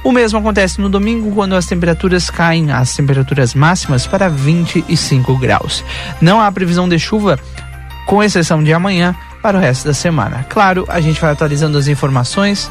[0.03, 5.83] O mesmo acontece no domingo, quando as temperaturas caem, as temperaturas máximas para 25 graus.
[6.19, 7.39] Não há previsão de chuva,
[8.05, 10.45] com exceção de amanhã, para o resto da semana.
[10.49, 12.69] Claro, a gente vai atualizando as informações.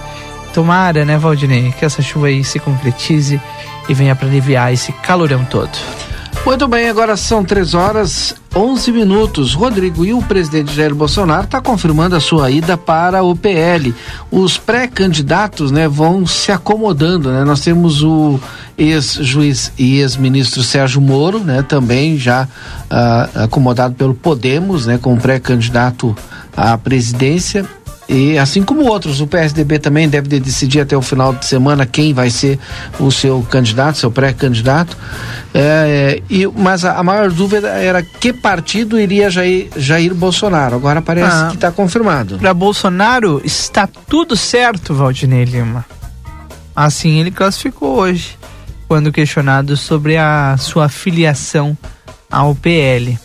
[0.53, 3.41] Tomara, né, Valdinei, que essa chuva aí se concretize
[3.89, 5.70] e venha para aliviar esse calorão todo.
[6.47, 9.53] Muito bem, agora são 3 horas 11 minutos.
[9.53, 13.92] Rodrigo e o presidente Jair Bolsonaro está confirmando a sua ida para o PL.
[14.30, 17.32] Os pré-candidatos né, vão se acomodando.
[17.32, 17.42] Né?
[17.42, 18.38] Nós temos o
[18.78, 22.47] ex-juiz e ex-ministro Sérgio Moro, né, também já
[22.88, 26.16] ah, acomodado pelo Podemos, né, como pré-candidato
[26.57, 27.66] à presidência.
[28.09, 31.85] E assim como outros, o PSDB também deve de decidir até o final de semana
[31.85, 32.57] quem vai ser
[33.01, 34.97] o seu candidato, seu pré-candidato.
[35.53, 40.77] É, e, mas a, a maior dúvida era que partido iria Jair, Jair Bolsonaro.
[40.77, 41.49] Agora parece Ah.
[41.49, 42.39] que está confirmado.
[42.39, 45.85] Para Bolsonaro está tudo certo, Valdinei Lima.
[46.75, 48.37] Assim ele classificou hoje,
[48.87, 51.77] quando questionado sobre a sua filiação
[52.31, 53.19] ao PL.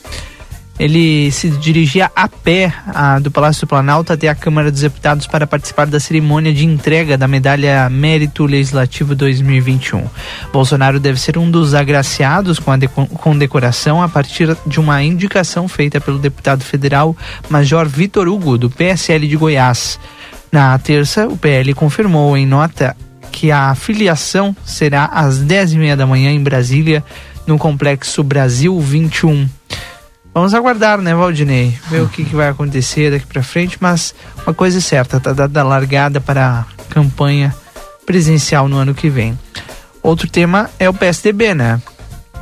[0.82, 5.28] Ele se dirigia a pé ah, do Palácio do Planalto até a Câmara dos Deputados
[5.28, 10.04] para participar da cerimônia de entrega da medalha Mérito Legislativo 2021.
[10.52, 15.68] Bolsonaro deve ser um dos agraciados com a deco- condecoração a partir de uma indicação
[15.68, 17.16] feita pelo deputado federal
[17.48, 20.00] Major Vitor Hugo, do PSL de Goiás.
[20.52, 22.98] Na terça, o PL confirmou em nota
[23.32, 27.04] que a filiação será às 10h30 da manhã em Brasília,
[27.46, 29.48] no Complexo Brasil 21.
[30.34, 31.78] Vamos aguardar, né, Valdinei?
[31.90, 34.16] Ver o que, que vai acontecer daqui pra frente, mas
[34.46, 37.54] uma coisa é certa, tá dada a largada para a campanha
[38.06, 39.38] presidencial no ano que vem.
[40.02, 41.82] Outro tema é o PSDB, né?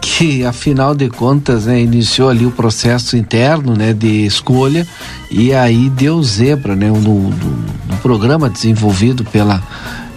[0.01, 4.87] Que afinal de contas né, iniciou ali o processo interno né, de escolha
[5.29, 9.61] e aí deu zebra né, no, no- no programa desenvolvido pela,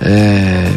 [0.01, 0.71] é,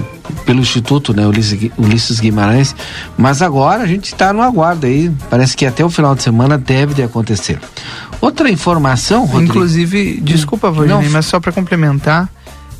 [0.45, 2.75] pelo Instituto né, Ulisses, Gui- Ulisses Guimarães.
[3.17, 5.11] Mas agora a gente está no aguardo aí.
[5.29, 7.59] Parece que até o final de semana deve de acontecer.
[8.21, 9.51] Outra informação, Rodrigo.
[9.53, 11.11] Inclusive, desculpa, Valdinei, Não.
[11.11, 12.29] mas só para complementar,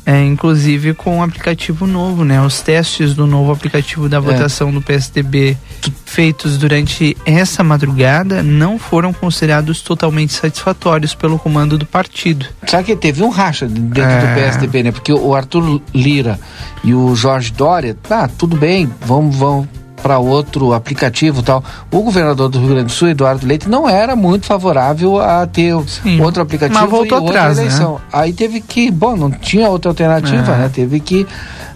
[0.04, 2.40] é, inclusive com o aplicativo novo, né?
[2.40, 5.56] Os testes do novo aplicativo da votação do PSDB
[6.04, 12.46] feitos durante essa madrugada não foram considerados totalmente satisfatórios pelo comando do partido.
[12.66, 14.20] Sabe que teve um racha dentro É.
[14.20, 14.92] do PSDB, né?
[14.92, 16.38] Porque o Arthur Lira
[16.84, 19.68] e o Jorge Dória, tá, tudo bem, vamos, vamos
[20.02, 21.64] para outro aplicativo tal.
[21.90, 25.74] O governador do Rio Grande do Sul, Eduardo Leite, não era muito favorável a ter
[25.74, 27.64] outro aplicativo mas voltou e atrás, né?
[27.64, 28.00] eleição.
[28.12, 30.58] Aí teve que, bom, não tinha outra alternativa, É.
[30.58, 30.70] né?
[30.72, 31.26] Teve que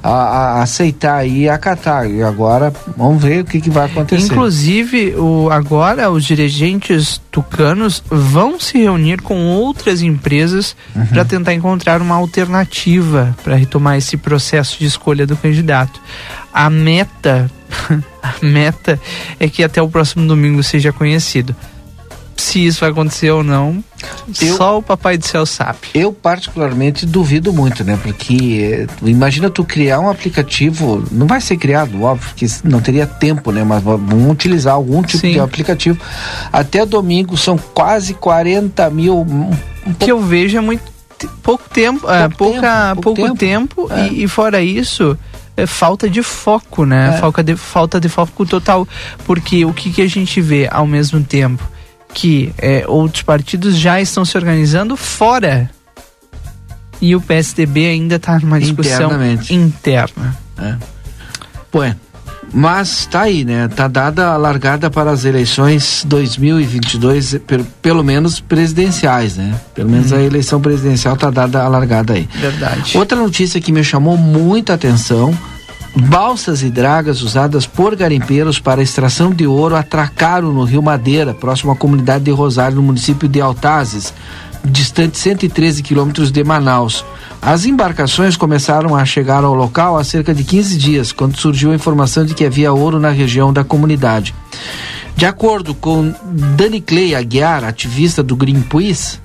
[0.02, 2.08] a- a- aceitar e acatar.
[2.10, 4.24] E agora vamos ver o que, que vai acontecer.
[4.32, 11.06] Inclusive, o, agora os dirigentes tucanos vão se reunir com outras empresas Uhum.
[11.06, 16.00] para tentar encontrar uma alternativa para retomar esse processo de escolha do candidato.
[16.52, 17.50] A meta,
[18.22, 19.00] a meta
[19.38, 21.54] é que até o próximo domingo seja conhecido.
[22.36, 23.84] Se isso vai acontecer ou não,
[24.32, 25.78] só o papai do céu sabe.
[25.94, 27.98] Eu particularmente duvido muito, né?
[28.02, 33.06] Porque eh, imagina tu criar um aplicativo, não vai ser criado, óbvio, que não teria
[33.06, 33.62] tempo, né?
[33.62, 35.32] Mas vamos utilizar algum tipo Sim.
[35.32, 36.00] de aplicativo.
[36.50, 39.18] Até domingo são quase 40 mil.
[39.20, 39.50] um
[39.86, 40.82] O que eu vejo é muito
[41.42, 42.60] pouco tempo, é, pouca,
[42.90, 45.16] tempo, pouco pouco tempo, E, e fora isso
[45.61, 47.14] é falta de foco, né?
[47.14, 47.18] É.
[47.18, 48.86] Falta, de, falta de foco total,
[49.24, 51.62] porque o que, que a gente vê ao mesmo tempo
[52.12, 55.70] que é, outros partidos já estão se organizando fora
[57.00, 59.11] e o PSDB ainda está numa discussão
[59.50, 60.36] interna.
[60.58, 60.76] É.
[61.82, 61.96] É.
[62.53, 63.68] Mas tá aí, né?
[63.68, 69.55] Tá dada a largada para as eleições 2022, pelo, pelo menos presidenciais, né?
[69.74, 70.18] Pelo menos Uhum.
[70.18, 72.28] a eleição presidencial tá dada a largada aí.
[72.34, 72.96] Verdade.
[72.98, 75.32] Outra notícia que me chamou muita atenção:
[75.94, 81.70] balsas e dragas usadas por garimpeiros para extração de ouro atracaram no Rio Madeira, próximo
[81.72, 84.12] à comunidade de Rosário, no município de Altazes,
[84.64, 87.04] distante 113 quilômetros de Manaus.
[87.40, 91.74] As embarcações começaram a chegar ao local há cerca de 15 dias, quando surgiu a
[91.74, 94.34] informação de que havia ouro na região da comunidade.
[95.16, 96.14] De acordo com
[96.56, 99.18] Dani Clay Aguiar, ativista do Greenpeace,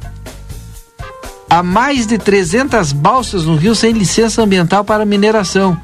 [1.49, 5.77] há mais de 300 balsas no rio sem licença ambiental para mineração.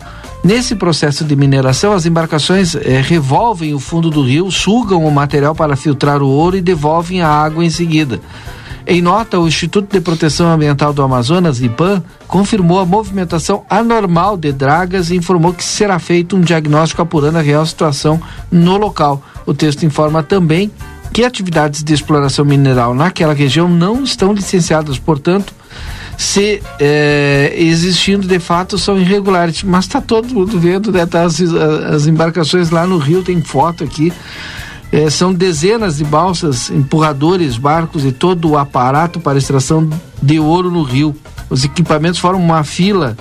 [0.43, 5.54] Nesse processo de mineração, as embarcações eh, revolvem o fundo do rio, sugam o material
[5.54, 8.20] para filtrar o ouro e devolvem a água em seguida.
[8.86, 14.52] Em nota, o Instituto de Proteção Ambiental do Amazonas, IPAM, confirmou a movimentação anormal de
[14.52, 18.20] dragas e informou que será feito um diagnóstico apurando a real situação
[18.52, 19.22] no local.
[19.46, 20.72] O texto informa também
[21.14, 25.54] que atividades de exploração mineral naquela região não estão licenciadas, portanto,
[26.18, 29.64] se é, existindo de fato são irregulares.
[29.64, 31.06] Mas está todo mundo vendo, né?
[31.06, 34.14] Tá as, as embarcações lá no Rio, tem foto aqui.
[34.92, 39.89] É, são dezenas de balsas, empurradores, barcos e todo o aparato para extração
[40.22, 41.16] de ouro no rio.
[41.50, 43.16] Os equipamentos formam uma fila,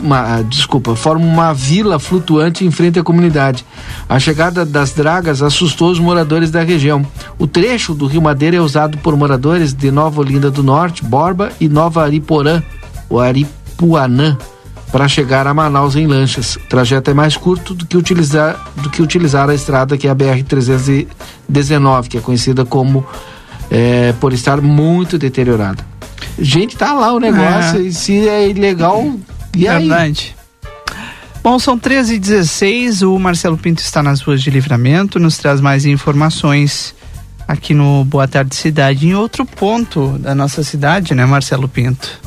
[0.00, 3.64] uma, ah, desculpa, formam uma vila flutuante em frente à comunidade.
[4.08, 7.04] A chegada das dragas assustou os moradores da região.
[7.36, 11.50] O trecho do Rio Madeira é usado por moradores de Nova Olinda do Norte, Borba
[11.60, 12.62] e Nova Ariporã,
[13.08, 14.36] ou Aripuanã,
[14.92, 16.56] para chegar a Manaus em lanchas.
[16.56, 20.10] O trajeto é mais curto do que utilizar, do que utilizar a estrada que é
[20.10, 23.04] a BR-319, que é conhecida como
[23.70, 25.84] é, por estar muito deteriorada.
[26.38, 27.82] Gente, tá lá o negócio, É.
[27.82, 29.16] e se é ilegal,
[29.56, 29.88] e aí?
[29.88, 30.36] Verdade.
[31.42, 35.60] Bom, são 13 e 16 o Marcelo Pinto está nas ruas de livramento, nos traz
[35.60, 36.94] mais informações
[37.48, 42.20] aqui no Boa Tarde Cidade, em outro ponto da nossa cidade, né, Marcelo Pinto?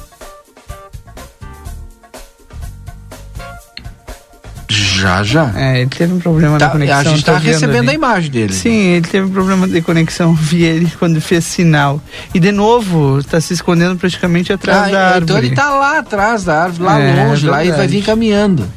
[4.96, 5.52] Já, já.
[5.56, 7.00] É, ele teve um problema Tá, na conexão.
[7.00, 7.90] a gente tá vendo recebendo ali.
[7.90, 8.54] a imagem dele.
[8.54, 12.02] Sim, ele teve um problema de conexão, vi ele quando fez sinal.
[12.34, 15.24] E de novo, está se escondendo praticamente atrás Ah, da árvore.
[15.24, 18.68] então ele tá lá atrás da árvore, lá É, longe, lá e vai vir caminhando.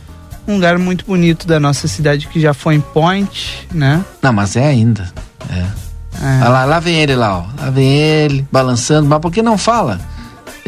[0.46, 4.02] Um lugar muito bonito da nossa cidade que já foi em Point, né?
[4.22, 5.12] Não, mas é ainda.
[5.50, 5.64] É.
[6.20, 7.44] Ah, lá, lá vem ele lá, ó.
[7.62, 9.06] Lá vem ele, balançando.
[9.08, 10.00] Mas por que não fala?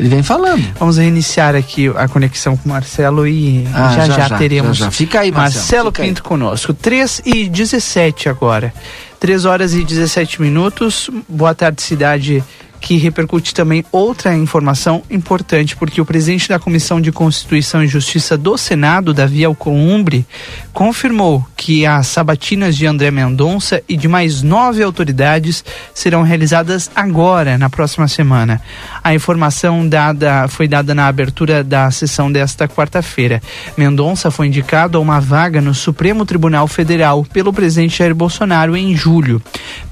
[0.01, 0.65] Ele vem falando.
[0.79, 4.77] Vamos reiniciar aqui a conexão com o Marcelo e Ah, já, já, já já, teremos.
[4.79, 4.91] já, já.
[4.91, 6.09] Fica aí, Marcelo, fica aí.
[6.09, 6.73] Pinto conosco.
[6.73, 8.73] 3 e 17 agora.
[9.19, 11.11] 3 horas e 17 minutos.
[11.29, 12.43] Boa tarde, cidade.
[12.81, 18.37] Que repercute também outra informação importante, porque o presidente da Comissão de Constituição e Justiça
[18.37, 20.27] do Senado, Davi Alcolumbre,
[20.73, 25.63] confirmou que as sabatinas de André Mendonça e de mais nove autoridades
[25.95, 28.61] serão realizadas agora, na próxima semana.
[29.05, 33.43] A informação dada foi dada na abertura da sessão desta quarta-feira.
[33.77, 38.97] Mendonça foi indicado a uma vaga no Supremo Tribunal Federal pelo presidente Jair Bolsonaro em
[38.97, 39.43] julho.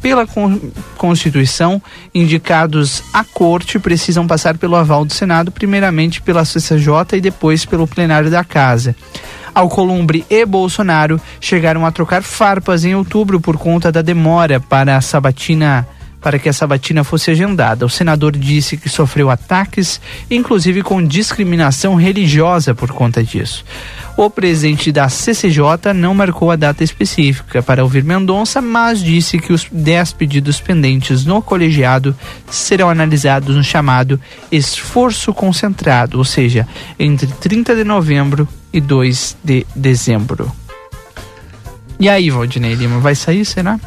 [0.01, 0.59] Pela con
[0.97, 1.81] Constituição,
[2.79, 7.87] indicados à corte precisam passar pelo aval do Senado, primeiramente pela CCJ e depois pelo
[7.87, 8.95] plenário da Casa.
[9.55, 15.01] Alcolumbre e Bolsonaro chegaram a trocar farpas em outubro por conta da demora para a
[15.01, 15.87] sabatina
[16.21, 17.87] para que a sabatina fosse agendada.
[17.87, 20.01] O senador disse que sofreu ataques,
[20.31, 23.65] inclusive com discriminação religiosa por conta disso.
[24.17, 29.53] O presidente da CCJ não marcou a data específica para ouvir Mendonça, mas disse que
[29.53, 32.17] os 10 pedidos pendentes no colegiado
[32.51, 36.67] serão analisados no chamado esforço concentrado, ou seja,
[36.99, 40.51] entre 30 de novembro e 2 de dezembro.
[42.01, 43.79] E aí, Valdinei Lima, vai sair, será?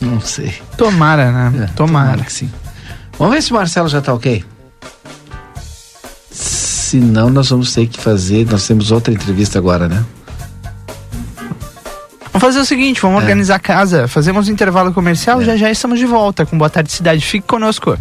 [0.00, 0.54] Não sei.
[0.76, 1.50] Tomara, né?
[1.50, 1.72] tomara.
[1.74, 2.50] tomara que sim.
[3.18, 4.44] Vamos ver se o Marcelo já tá ok.
[6.30, 8.46] Se não, nós vamos ter que fazer.
[8.50, 10.04] Nós temos outra entrevista agora, né?
[12.32, 15.98] Vamos fazer o seguinte, vamos organizar a casa, fazemos um intervalo comercial, já já estamos
[15.98, 17.20] de volta com Boa Tarde Cidade.
[17.20, 17.98] Fique conosco.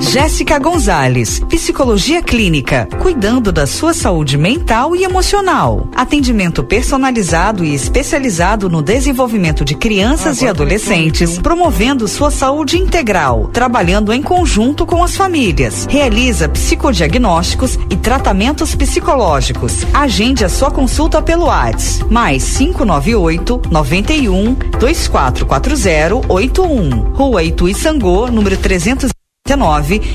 [0.00, 5.88] Jéssica Gonzalez, Psicologia Clínica, cuidando da sua saúde mental e emocional.
[5.94, 14.12] Atendimento personalizado e especializado no desenvolvimento de crianças e adolescentes, promovendo sua saúde integral, trabalhando
[14.12, 15.86] em conjunto com as famílias.
[15.90, 19.84] Realiza psicodiagnósticos e tratamentos psicológicos.
[19.92, 27.12] Agende a sua consulta pelo WhatsApp, mais 598 91 2440 81.
[27.12, 29.17] Rua Itu Sangô, número 300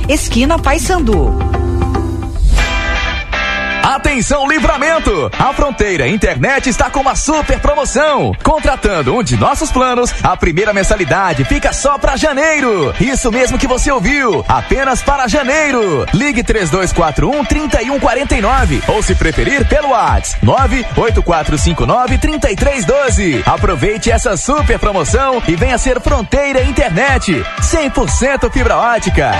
[0.07, 1.62] esquina Paysandu.
[3.93, 5.29] Atenção Livramento!
[5.37, 8.31] A Fronteira Internet está com uma super promoção.
[8.43, 12.91] Contratando um de nossos planos, a primeira mensalidade fica só para janeiro.
[12.99, 16.07] Isso mesmo que você ouviu, apenas para janeiro.
[16.11, 23.43] Ligue 3241 3149 ou se preferir pelo WhatsApp 98459 3312.
[23.45, 29.33] Aproveite essa super promoção e venha ser Fronteira Internet 100% fibra ótica.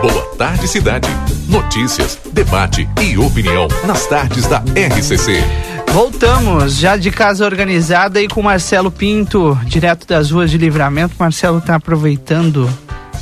[0.00, 1.06] Boa Tarde Cidade.
[1.46, 5.44] Notícias, debate e opinião nas tardes da RCC.
[5.92, 11.14] Voltamos, já de casa organizada e com Marcelo Pinto, direto das ruas de livramento.
[11.18, 12.66] Marcelo está aproveitando,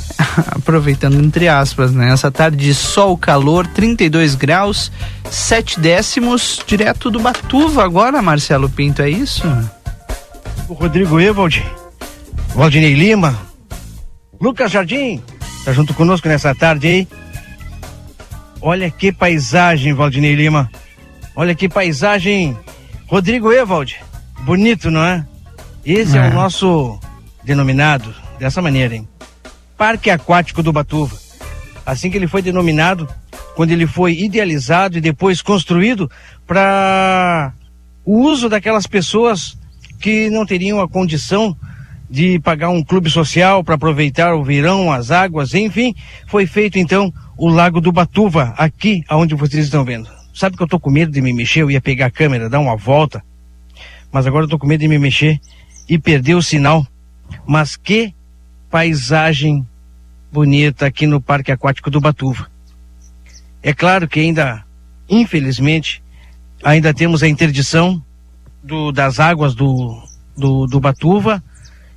[0.55, 2.13] aproveitando entre aspas, né?
[2.13, 4.89] Essa tarde de sol, calor, 32 graus,
[5.29, 9.43] 7 décimos, direto do Batuva agora, Marcelo Pinto, é isso?
[10.69, 11.61] O Rodrigo Evald,
[12.55, 13.37] Valdinei Lima,
[14.39, 15.21] Lucas Jardim,
[15.63, 17.07] tá junto conosco nessa tarde aí.
[18.61, 20.69] Olha que paisagem, Valdinei Lima.
[21.35, 22.57] Olha que paisagem.
[23.07, 23.95] Rodrigo Evald,
[24.41, 25.25] bonito, não é?
[25.85, 26.21] Esse é.
[26.21, 26.99] é o nosso
[27.43, 29.07] denominado dessa maneira, hein?
[29.77, 31.17] Parque Aquático do Batuva.
[31.85, 33.07] Assim que ele foi denominado,
[33.55, 36.09] quando ele foi idealizado e depois construído
[36.45, 37.53] para
[38.05, 39.57] o uso daquelas pessoas
[39.99, 41.57] que não teriam a condição
[42.09, 45.93] de pagar um clube social para aproveitar o verão, as águas, enfim,
[46.27, 50.09] foi feito então o Lago do Batuva, aqui aonde vocês estão vendo.
[50.33, 51.61] Sabe que eu tô com medo de me mexer?
[51.61, 53.23] Eu ia pegar a câmera, dar uma volta.
[54.11, 55.39] Mas agora eu tô com medo de me mexer
[55.87, 56.87] e perder o sinal.
[57.45, 58.13] Mas que
[58.69, 59.67] paisagem
[60.31, 62.49] bonita aqui no Parque Aquático do Batuva.
[63.61, 64.63] É claro que ainda,
[65.09, 66.01] infelizmente,
[66.63, 68.01] ainda temos a interdição
[68.63, 70.01] do, das águas do,
[70.37, 71.43] do, do Batuva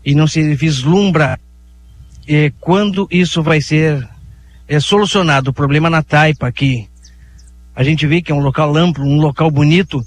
[0.04, 1.38] e não se vislumbra
[2.26, 4.08] eh, quando isso vai ser
[4.68, 5.50] é, solucionado.
[5.50, 6.88] O problema na Taipa aqui,
[7.74, 10.04] a gente vê que é um local amplo, um local bonito,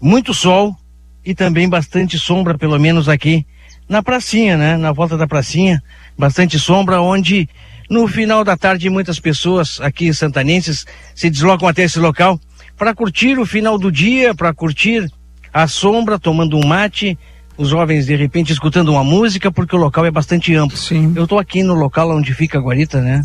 [0.00, 0.76] muito sol
[1.24, 3.46] e também bastante sombra, pelo menos aqui
[3.88, 4.76] na pracinha, né?
[4.76, 5.82] Na volta da pracinha,
[6.16, 7.48] bastante sombra, onde
[7.88, 12.38] no final da tarde muitas pessoas aqui santanenses se deslocam até esse local
[12.76, 15.10] para curtir o final do dia, para curtir
[15.52, 17.18] a sombra, tomando um mate,
[17.58, 20.76] os jovens de repente escutando uma música, porque o local é bastante amplo.
[20.76, 21.12] Sim.
[21.16, 23.20] Eu estou aqui no local onde fica a guarita, né?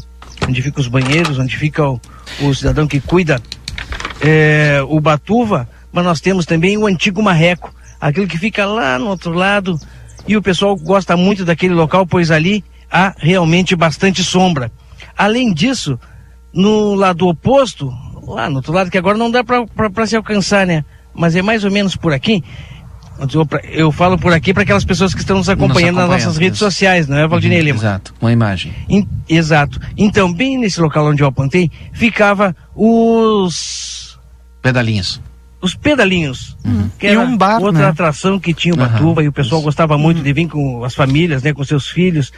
[0.47, 2.01] Onde fica os banheiros, onde fica o,
[2.41, 3.39] o cidadão que cuida
[4.19, 9.07] é, o Batuva, mas nós temos também o antigo Marreco, aquele que fica lá no
[9.07, 9.79] outro lado,
[10.27, 14.71] e o pessoal gosta muito daquele local, pois ali há realmente bastante sombra.
[15.15, 15.99] Além disso,
[16.51, 17.93] no lado oposto,
[18.27, 20.83] lá no outro lado, que agora não dá para se alcançar, né?
[21.13, 22.43] Mas é mais ou menos por aqui.
[23.71, 26.57] Eu falo por aqui para aquelas pessoas que estão nos acompanhando, nos nas nossas redes
[26.57, 26.65] isso.
[26.65, 27.79] sociais, não é, Valdinei uhum, Lima?
[27.79, 28.73] Exato, uma imagem.
[28.89, 29.79] In, exato.
[29.95, 34.19] Então, bem nesse local onde eu apontei, ficava os.
[34.61, 35.21] Pedalinhos.
[35.61, 36.57] Os pedalinhos.
[36.65, 36.89] Uhum.
[36.99, 37.87] Que era e um bar, outra né?
[37.87, 39.25] atração que tinha o Batuva uhum.
[39.25, 39.65] e o pessoal Isso.
[39.65, 40.23] gostava muito uhum.
[40.23, 41.53] de vir com as famílias, né?
[41.53, 42.33] Com seus filhos,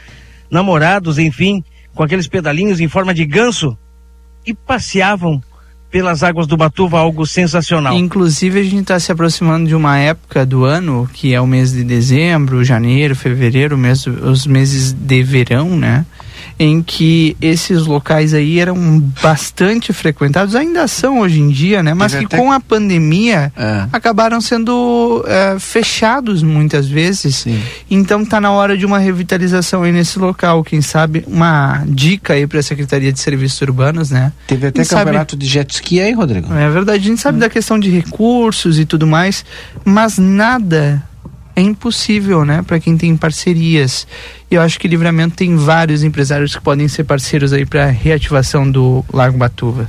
[0.51, 1.63] namorados, enfim,
[1.93, 3.77] com aqueles pedalinhos em forma de ganso
[4.45, 5.41] e passeavam
[5.95, 7.93] pelas águas do Batuva, algo sensacional.
[7.93, 11.71] Inclusive, a gente está se aproximando de uma época do ano, que é o mês
[11.71, 13.79] de dezembro, janeiro, fevereiro,
[14.21, 16.05] os meses de verão, né?
[16.59, 21.93] Em que esses locais aí eram bastante frequentados, ainda são hoje em dia, né?
[21.93, 23.87] Mas que com a pandemia é.
[23.91, 27.37] acabaram sendo é, fechados muitas vezes.
[27.37, 27.61] Sim.
[27.89, 30.63] Então tá na hora de uma revitalização aí nesse local.
[30.63, 34.31] Quem sabe uma dica aí para a Secretaria de Serviços Urbanos, né?
[34.47, 35.43] Teve até quem campeonato sabe...
[35.43, 36.53] de jet ski aí, Rodrigo.
[36.53, 37.41] É verdade, a gente sabe hum.
[37.41, 39.45] da questão de recursos e tudo mais,
[39.83, 41.03] mas nada
[41.55, 44.05] é impossível, né, para quem tem parcerias.
[44.51, 48.69] E eu acho que Livramento tem vários empresários que podem ser parceiros aí para reativação
[48.69, 49.87] do Lago Batuva.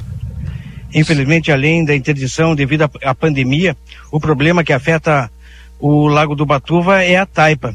[0.94, 3.76] Infelizmente, além da interdição devido à pandemia,
[4.10, 5.30] o problema que afeta
[5.78, 7.74] o Lago do Batuva é a taipa.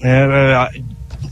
[0.00, 0.80] É, é,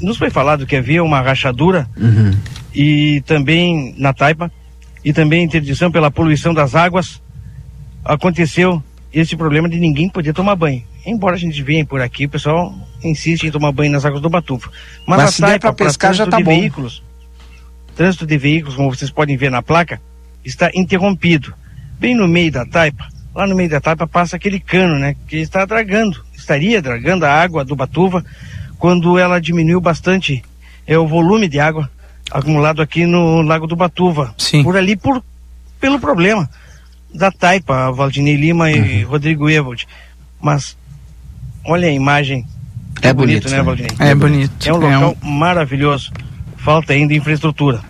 [0.01, 2.37] nos foi falado que havia uma rachadura uhum.
[2.75, 4.51] e também na taipa
[5.05, 7.23] e também interdição pela poluição das águas.
[8.05, 8.83] Aconteceu
[9.13, 10.83] esse problema de ninguém poder tomar banho.
[11.05, 14.29] Embora a gente venha por aqui, o pessoal insiste em tomar banho nas águas do
[14.29, 14.71] Batufo.
[15.07, 16.51] Mas, Mas se der para pescar já tá de bom.
[16.51, 17.03] Veículos,
[17.97, 20.01] trânsito de veículos, como vocês podem ver na placa,
[20.45, 21.55] está interrompido.
[21.99, 25.37] Bem no meio da taipa, lá no meio da taipa passa aquele cano, né, que
[25.37, 28.25] está dragando, estaria dragando a água do Batuva
[28.79, 30.43] quando ela diminuiu bastante
[30.87, 31.91] é o volume de água
[32.31, 34.35] acumulado aqui no Lago do Batuva.
[34.39, 34.63] Sim.
[34.63, 35.23] Por ali por
[35.81, 36.49] pelo problema
[37.15, 38.71] da Taipa, Valdinei Lima uhum.
[38.71, 39.87] e Rodrigo Evald.
[40.41, 40.77] Mas
[41.65, 42.47] olha a imagem.
[43.03, 43.91] É, é bonito, bonito, né, Valdinei?
[43.99, 44.69] É bonito.
[44.69, 45.31] É um local é um...
[45.31, 46.13] maravilhoso.
[46.57, 47.81] Falta ainda infraestrutura.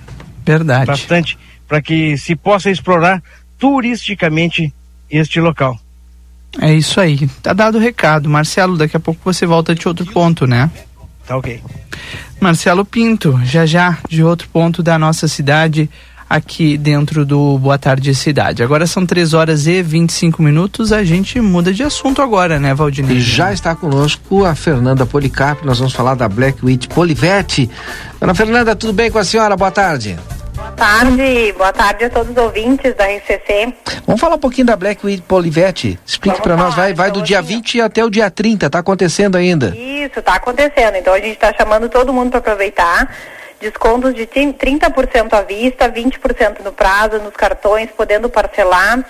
[0.45, 0.87] Verdade.
[0.87, 1.39] Bastante
[1.71, 3.23] para que se possa explorar
[3.57, 4.75] turisticamente
[5.09, 5.79] este local.
[6.61, 7.29] É isso aí.
[7.41, 8.29] Tá dado o recado.
[8.29, 10.68] Marcelo, daqui a pouco você volta de outro ponto, né?
[11.25, 11.62] Tá ok.
[12.41, 15.89] Marcelo Pinto, já já de outro ponto da nossa cidade
[16.31, 18.62] aqui dentro do Boa Tarde Cidade.
[18.62, 23.16] Agora são 3 horas e 25 minutos, a gente muda de assunto agora, né, Valdinei?
[23.16, 27.68] E já está conosco a Fernanda Policarpo, nós vamos falar da Black Witch Polivete.
[28.20, 29.57] Dona Fernanda, tudo bem com a senhora?
[29.57, 30.16] Boa tarde.
[30.55, 33.74] Boa tarde, boa tarde a todos os ouvintes da RCC.
[34.07, 35.99] Vamos falar um pouquinho da Black Week Polivete.
[36.07, 39.74] Explique para nós, vai, vai do dia 20 até o dia 30, tá acontecendo ainda.
[39.76, 40.95] Isso, está acontecendo.
[40.95, 43.09] Então a gente está chamando todo mundo para aproveitar.
[43.61, 49.05] Descontos de 30% à vista, 20% no prazo, nos cartões, podendo parcelar.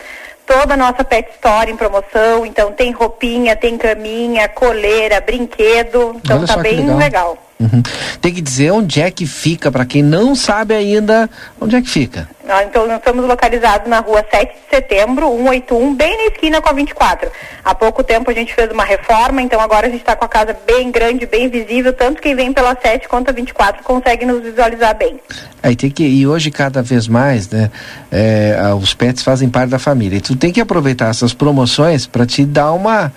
[0.44, 2.44] Toda a nossa Pet Store em promoção.
[2.44, 6.16] Então tem roupinha, tem caminha, coleira, brinquedo.
[6.16, 6.98] Então Olha tá bem legal.
[6.98, 7.49] legal.
[7.60, 7.82] Uhum.
[8.22, 11.28] Tem que dizer onde é que fica, para quem não sabe ainda,
[11.60, 12.26] onde é que fica.
[12.46, 16.70] Nós, Então, nós estamos localizados na rua 7 de setembro, 181, bem na esquina com
[16.70, 17.30] a 24.
[17.62, 20.28] Há pouco tempo a gente fez uma reforma, então agora a gente está com a
[20.28, 24.42] casa bem grande, bem visível, tanto quem vem pela 7 quanto a 24 consegue nos
[24.42, 25.20] visualizar bem.
[25.62, 27.70] Aí tem que e hoje cada vez mais, né?
[28.10, 30.16] é, ah, os pets fazem parte da família.
[30.16, 33.12] E tu tem que aproveitar essas promoções para te dar uma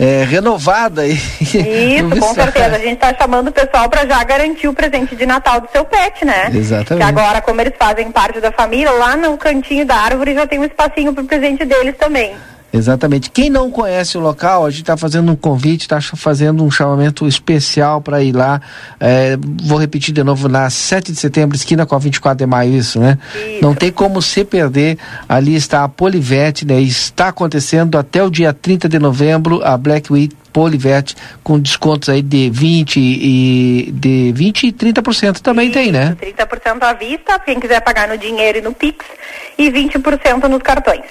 [0.00, 1.12] é, renovada aí.
[1.42, 2.76] Isso, com certeza.
[2.76, 5.84] A gente está chamando o pessoal para já garantir o presente de Natal do seu
[5.84, 6.50] pet, né?
[6.54, 7.04] Exatamente.
[7.04, 10.58] Que agora, como eles fazem parte da família, lá no cantinho da árvore já tem
[10.58, 12.34] um espacinho para o presente deles também.
[12.72, 13.30] Exatamente.
[13.30, 17.26] Quem não conhece o local, a gente está fazendo um convite, está fazendo um chamamento
[17.26, 18.60] especial para ir lá.
[18.98, 22.74] É, vou repetir de novo, na 7 de setembro, esquina com a 24 de maio,
[22.74, 23.18] isso, né?
[23.60, 24.98] Não tem como se perder.
[25.28, 26.80] Ali está a Polivete, né?
[26.80, 32.22] Está acontecendo até o dia 30 de novembro a Black Week Polivete com descontos aí
[32.22, 36.16] de 20 e de 20 e 30% também tem, né?
[36.20, 39.04] 30% à vista, quem quiser pagar no dinheiro e no Pix,
[39.56, 41.02] e 20% nos cartões.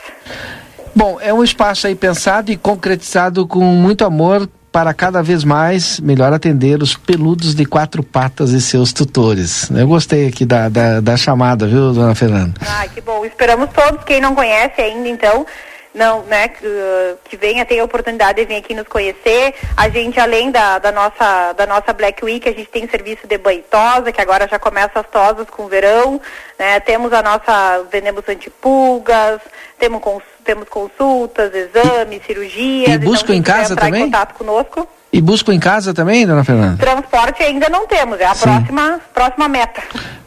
[0.99, 5.97] Bom, é um espaço aí pensado e concretizado com muito amor para cada vez mais
[5.97, 9.71] melhor atender os peludos de quatro patas e seus tutores.
[9.71, 12.53] Eu gostei aqui da, da, da chamada, viu, dona Fernanda?
[12.67, 13.23] Ai, que bom.
[13.23, 15.45] Esperamos todos, quem não conhece ainda, então,
[15.93, 19.55] não, né, que, uh, que venha ter a oportunidade de vir aqui nos conhecer.
[19.77, 23.37] A gente, além da, da, nossa, da nossa Black Week, a gente tem serviço de
[23.37, 26.19] banho tosa, que agora já começa as tosas com o verão.
[26.59, 26.79] Né?
[26.81, 29.39] Temos a nossa, vendemos antipulgas,
[29.79, 32.95] temos, cons, temos consultas, exames, cirurgias.
[32.95, 34.01] E buscam então, em casa entrar também?
[34.01, 34.87] em contato conosco.
[35.13, 36.77] E busco em casa também, dona Fernanda?
[36.77, 38.41] Transporte ainda não temos, é a Sim.
[38.41, 39.83] próxima, próxima meta.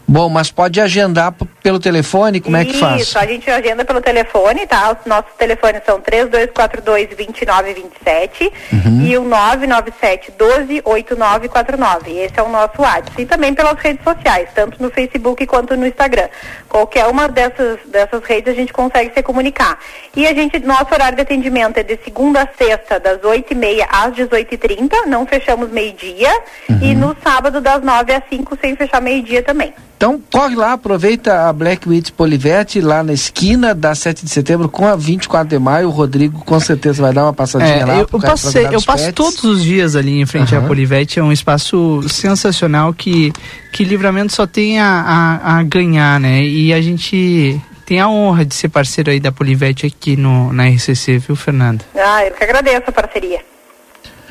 [0.07, 1.32] Bom, mas pode agendar
[1.62, 3.03] pelo telefone, como é que faz?
[3.03, 4.96] Isso, a gente agenda pelo telefone, tá?
[5.00, 9.07] Os nossos telefones são 3242-2927 Uhum.
[9.07, 12.09] e o 997-128949.
[12.09, 13.22] Esse é o nosso WhatsApp.
[13.22, 16.28] E também pelas redes sociais, tanto no Facebook quanto no Instagram.
[16.68, 19.78] Qualquer uma dessas, dessas redes a gente consegue se comunicar.
[20.16, 24.12] E a gente, nosso horário de atendimento é de segunda a sexta, das 8h30 às
[24.14, 26.30] 18h30, não fechamos meio-dia.
[26.68, 26.78] Uhum.
[26.82, 29.72] E no sábado, das 9 às 5, sem fechar meio-dia também.
[30.03, 34.68] Então corre lá, aproveita a Black Week Polivete lá na esquina da 7 de setembro
[34.68, 35.86] com a 24 de maio.
[35.86, 37.94] O Rodrigo com certeza vai dar uma passadinha É, lá.
[37.98, 39.14] eu, eu passei, eu passo pets.
[39.14, 40.66] todos os dias ali em frente à Aham.
[40.66, 43.32] Polivete, é um espaço sensacional que,
[43.72, 44.88] que Livramento só tem a,
[45.40, 46.42] a, a ganhar, né?
[46.42, 50.66] E a gente tem a honra de ser parceiro aí da Polivete aqui no, na
[50.68, 51.84] RCC, viu, Fernanda?
[51.94, 53.38] Ah, eu que agradeço a parceria.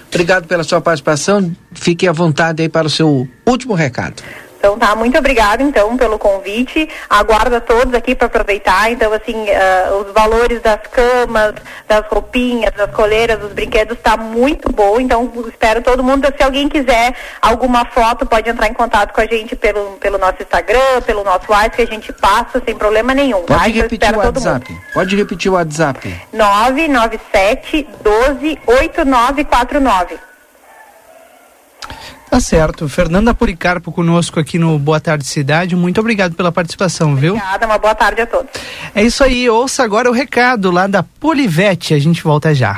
[0.09, 1.49] Obrigado pela sua participação.
[1.72, 4.22] Fique à vontade aí para o seu último recado.
[4.62, 6.88] Então tá, muito obrigada então pelo convite.
[7.09, 8.91] Aguardo a todos aqui para aproveitar.
[8.91, 11.55] Então, assim, ah, os valores das camas,
[11.88, 14.99] das roupinhas, das coleiras, dos brinquedos tá muito bom.
[14.99, 16.32] Então, espero todo mundo.
[16.38, 20.43] Se alguém quiser alguma foto, pode entrar em contato com a gente pelo, pelo nosso
[20.43, 23.41] Instagram, pelo nosso WhatsApp, que a gente passa sem problema nenhum.
[23.41, 23.55] tá?
[23.57, 24.18] Pode Então, repetir o.
[24.20, 24.78] WhatsApp.
[24.93, 26.22] Pode repetir o WhatsApp.
[26.34, 30.20] 997 12 8949.
[32.32, 32.88] Tá certo.
[32.88, 35.75] Fernanda Policarpo conosco aqui no Boa Tarde Cidade.
[35.75, 37.34] Muito obrigado pela participação, viu?
[37.34, 38.49] Obrigada, uma boa tarde a todos.
[38.95, 39.49] É isso aí.
[39.49, 41.93] Ouça agora o recado lá da Polivete.
[41.93, 42.77] A gente volta já.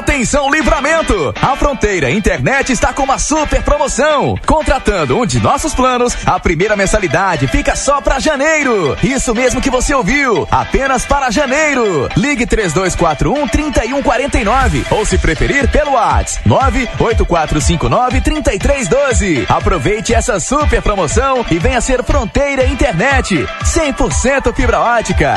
[0.00, 1.34] Atenção Livramento!
[1.42, 4.34] A Fronteira Internet está com uma super promoção.
[4.46, 8.96] Contratando um de nossos planos, a primeira mensalidade fica só para janeiro.
[9.02, 12.08] Isso mesmo que você ouviu, apenas para janeiro.
[12.16, 19.44] Ligue 3241 3149 ou se preferir pelo WhatsApp 98459 3312.
[19.50, 23.46] Aproveite essa super promoção e venha ser Fronteira Internet.
[23.62, 25.34] 100% fibra ótica.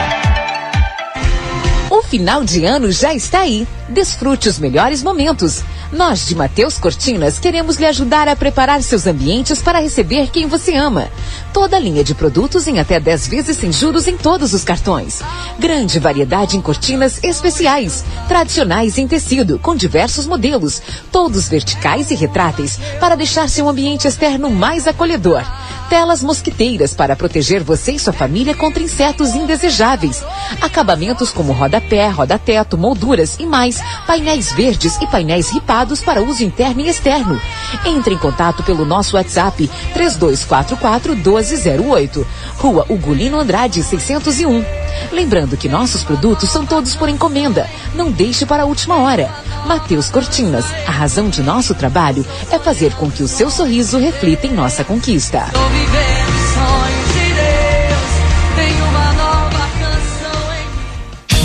[1.93, 3.67] O final de ano já está aí.
[3.87, 5.61] Desfrute os melhores momentos.
[5.91, 10.73] Nós de Mateus Cortinas queremos lhe ajudar a preparar seus ambientes para receber quem você
[10.73, 11.07] ama.
[11.53, 15.21] Toda linha de produtos em até 10 vezes sem juros em todos os cartões.
[15.59, 20.81] Grande variedade em cortinas especiais, tradicionais em tecido, com diversos modelos,
[21.11, 25.43] todos verticais e retráteis, para deixar seu ambiente externo mais acolhedor.
[25.89, 30.23] Telas mosquiteiras para proteger você e sua família contra insetos indesejáveis.
[30.61, 33.81] Acabamentos como rodapé, roda-teto, molduras e mais.
[34.07, 37.39] Painéis verdes e painéis ripados para uso interno e externo.
[37.85, 42.27] Entre em contato pelo nosso WhatsApp 3244 1208.
[42.57, 44.82] Rua Ugolino Andrade 601.
[45.11, 47.69] Lembrando que nossos produtos são todos por encomenda.
[47.95, 49.29] Não deixe para a última hora.
[49.65, 54.47] Mateus Cortinas, a razão de nosso trabalho é fazer com que o seu sorriso reflita
[54.47, 55.45] em nossa conquista.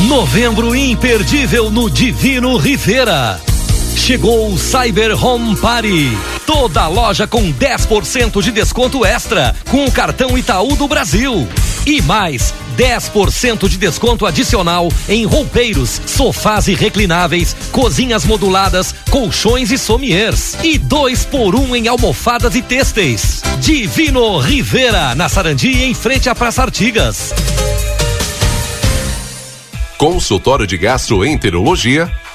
[0.09, 3.39] Novembro imperdível no Divino Rivera.
[3.99, 6.17] Chegou o Cyber Home Party.
[6.47, 11.47] Toda loja com 10% de desconto extra com o cartão Itaú do Brasil.
[11.85, 19.77] E mais 10% de desconto adicional em roupeiros, sofás e reclináveis, cozinhas moduladas, colchões e
[19.77, 20.57] sommiers.
[20.63, 23.43] E dois por um em almofadas e têxteis.
[23.61, 27.35] Divino Rivera, na Sarandi, em frente à Praça Artigas.
[29.99, 32.11] Consultório de Gastroenterologia,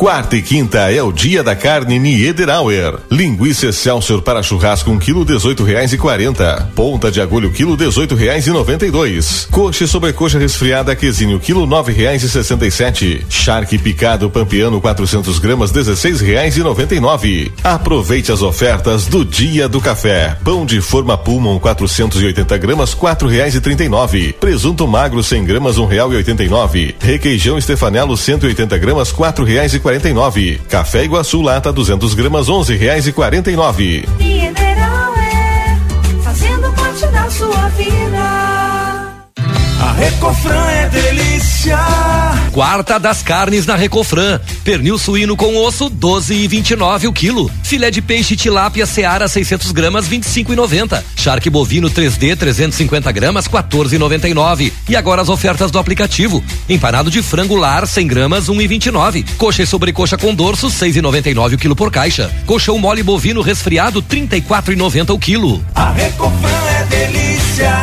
[0.00, 2.94] Quarta e quinta é o dia da carne Niederauer.
[3.10, 6.70] Linguiça Excelsior para churrasco um quilo dezoito reais e quarenta.
[6.74, 9.46] Ponta de agulho quilo dezoito reais e noventa e dois.
[9.50, 13.26] Coxa e sobrecoxa resfriada quesinho quilo nove reais e sessenta e sete.
[13.28, 17.52] Charque picado pampiano 400 gramas dezesseis reais e noventa e nove.
[17.62, 20.34] Aproveite as ofertas do dia do café.
[20.42, 24.32] Pão de forma Pullman 480 gramas quatro reais e trinta e nove.
[24.32, 26.96] Presunto magro 100 gramas um real e oitenta e nove.
[26.98, 30.60] Requeijão Stefanello 180 gramas quatro reais e 49.
[30.68, 34.08] Café Iguaçu lata 200 gramas 11 reais e 49.
[34.18, 38.20] Mineral é fazendo parte da sua vida.
[39.80, 41.78] A Recofran é delícia.
[42.52, 44.40] Quarta das carnes na Recofran.
[44.64, 47.50] Pernil suíno com osso, 12 e 29 o quilo.
[47.62, 51.04] Filé de peixe tilápia seara 600 gramas, 25 e 90.
[51.14, 54.72] Charque bovino 3D 350 gramas, 14 e 99.
[54.88, 56.42] E agora as ofertas do aplicativo.
[56.68, 59.24] Empanado de frango lar 100 gramas, 1 e 29.
[59.38, 62.30] Coxa e sobrecoxa com dorso 6 e 99 o quilo por caixa.
[62.46, 65.64] Colchão mole bovino resfriado 34 e 90 o quilo.
[65.74, 66.48] A Recofran
[66.80, 67.82] é delícia.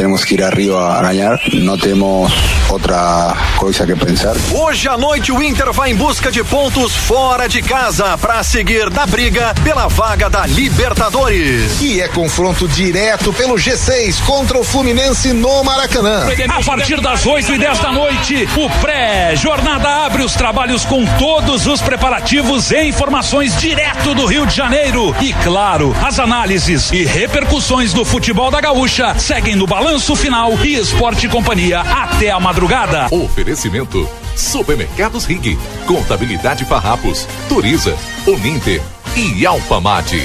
[0.00, 2.32] Tenemos que ir arriba a ganhar, no temos
[2.70, 4.34] outra coisa que pensar.
[4.50, 8.90] Hoje à noite o Inter vai em busca de pontos fora de casa para seguir
[8.90, 11.82] na briga pela vaga da Libertadores.
[11.82, 16.26] E é confronto direto pelo G6 contra o Fluminense no Maracanã.
[16.48, 21.66] A partir das 8 e 10 da noite, o pré-jornada abre os trabalhos com todos
[21.66, 25.14] os preparativos e informações direto do Rio de Janeiro.
[25.20, 30.76] E claro, as análises e repercussões do futebol da gaúcha seguem no balanço final e
[30.76, 33.08] esporte companhia até a madrugada.
[33.10, 38.80] Oferecimento: Supermercados Rig, Contabilidade Farrapos, Turiza, Uninter
[39.16, 40.22] e Alpamate.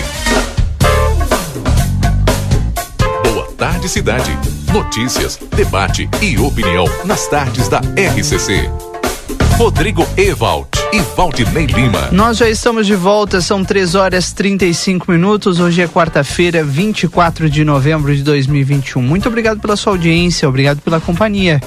[3.24, 4.38] Boa tarde, cidade.
[4.72, 8.85] Notícias, debate e opinião nas tardes da RCC.
[9.58, 12.10] Rodrigo Ewald e Valdinei Lima.
[12.12, 15.60] Nós já estamos de volta, são 3 horas 35 minutos.
[15.60, 19.02] Hoje é quarta-feira, 24 de novembro de 2021.
[19.02, 21.62] Muito obrigado pela sua audiência, obrigado pela companhia.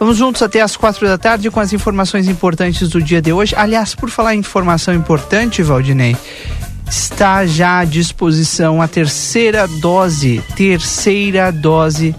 [0.00, 3.54] Vamos juntos até as quatro da tarde com as informações importantes do dia de hoje.
[3.56, 6.16] Aliás, por falar em informação importante, Valdinei,
[6.90, 12.14] está já à disposição a terceira dose, terceira dose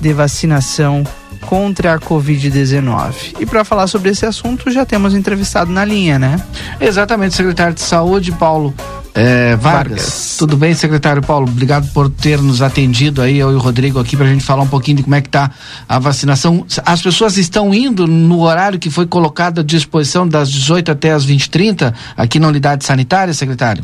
[0.00, 1.04] de vacinação
[1.46, 3.36] contra a Covid-19.
[3.40, 6.40] E para falar sobre esse assunto, já temos entrevistado na linha, né?
[6.80, 8.74] Exatamente, secretário de Saúde, Paulo
[9.16, 9.62] é, Vargas.
[9.62, 10.36] Vargas.
[10.38, 11.48] Tudo bem, secretário Paulo?
[11.48, 14.62] Obrigado por ter nos atendido aí, eu e o Rodrigo aqui, para a gente falar
[14.62, 15.50] um pouquinho de como é que está
[15.88, 16.66] a vacinação.
[16.84, 21.26] As pessoas estão indo no horário que foi colocado à disposição das 18 até as
[21.26, 23.82] 20h30 aqui na unidade sanitária, secretário?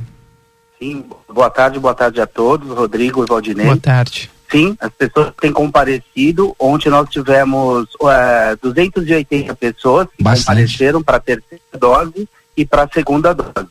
[0.79, 3.65] Sim, boa tarde, boa tarde a todos, Rodrigo e Valdinei.
[3.65, 4.31] Boa tarde.
[4.53, 6.55] Sim, as pessoas têm comparecido.
[6.59, 10.47] Ontem nós tivemos uh, 280 pessoas que Bastante.
[10.47, 13.67] compareceram para a terceira dose e para a segunda dose.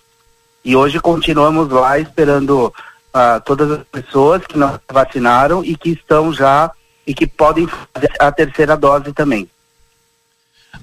[0.66, 2.74] E hoje continuamos lá esperando
[3.14, 6.72] uh, todas as pessoas que não vacinaram e que estão já
[7.06, 9.48] e que podem fazer a terceira dose também.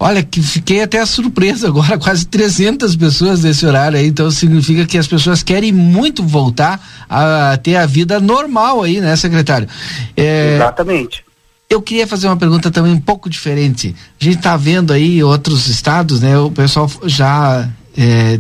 [0.01, 4.97] Olha, que fiquei até surpresa agora, quase 300 pessoas nesse horário aí, então significa que
[4.97, 9.69] as pessoas querem muito voltar a, ter a vida normal aí, né, secretário?
[10.17, 11.25] É, Exatamente.
[11.71, 13.95] Eu queria fazer uma pergunta também um pouco diferente.
[14.19, 18.39] A gente está vendo aí outros estados, né, o pessoal já é,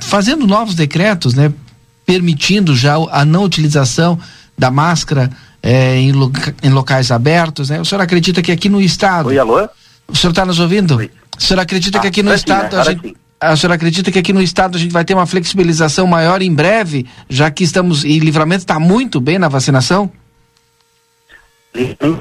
[0.00, 1.52] fazendo novos decretos, né?
[2.06, 4.18] Permitindo já a não utilização
[4.56, 5.30] da máscara
[5.62, 7.80] é, em, loca, em, locais abertos, né?
[7.80, 9.28] O senhor acredita que aqui no estado.
[9.28, 9.68] Oi, alô?
[10.08, 10.96] O senhor está nos ouvindo?
[10.96, 11.10] Oi.
[11.36, 12.76] O senhor acredita ah, que aqui no estado.
[12.76, 12.80] Né?
[12.80, 16.06] a gente, a senhora acredita que aqui no estado a gente vai ter uma flexibilização
[16.06, 18.04] maior em breve, já que estamos.
[18.04, 20.10] E livramento está muito bem na vacinação?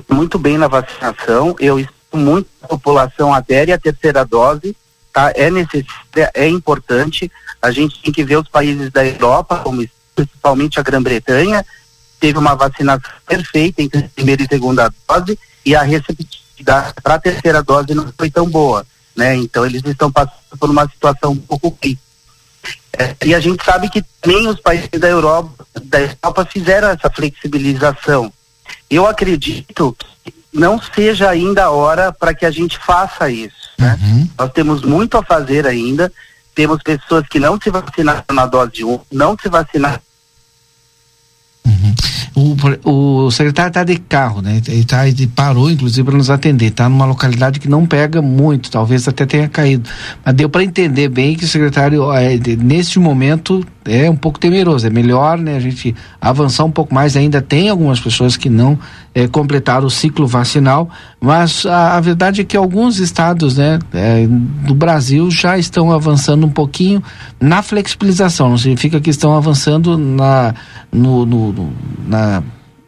[0.09, 1.55] Muito bem na vacinação.
[1.59, 4.75] Eu estou muito a população adere à terceira dose,
[5.11, 5.31] tá?
[5.35, 7.31] É necessária, é importante
[7.61, 11.65] a gente tem que ver os países da Europa, como principalmente a Grã-Bretanha,
[12.19, 17.61] teve uma vacinação perfeita entre primeira e segunda dose e a receptividade para a terceira
[17.61, 18.85] dose não foi tão boa,
[19.15, 19.35] né?
[19.35, 22.03] Então eles estão passando por uma situação um pouco crítica.
[22.97, 27.09] É, e a gente sabe que também os países da Europa, da Europa fizeram essa
[27.09, 28.31] flexibilização.
[28.89, 33.71] Eu acredito que não seja ainda a hora para que a gente faça isso.
[33.77, 33.99] Né?
[34.01, 34.29] Uhum.
[34.37, 36.11] Nós temos muito a fazer ainda
[36.55, 40.01] temos pessoas que não se vacinaram na dose 1, não se vacinaram.
[41.65, 42.55] Uhum.
[42.83, 44.61] O, o secretário está de carro, né?
[44.67, 46.67] Ele, tá, ele parou, inclusive, para nos atender.
[46.67, 49.89] Está numa localidade que não pega muito, talvez até tenha caído.
[50.25, 54.87] Mas deu para entender bem que o secretário, é, neste momento, é um pouco temeroso.
[54.87, 57.15] É melhor né, a gente avançar um pouco mais.
[57.15, 58.79] Ainda tem algumas pessoas que não
[59.15, 60.89] é, completaram o ciclo vacinal,
[61.19, 66.45] mas a, a, verdade é que alguns estados né, é, do Brasil já estão avançando
[66.45, 67.03] um pouquinho
[67.39, 68.49] na flexibilização.
[68.49, 70.55] Não significa que estão avançando na,
[70.91, 71.73] no, no,
[72.07, 72.43] na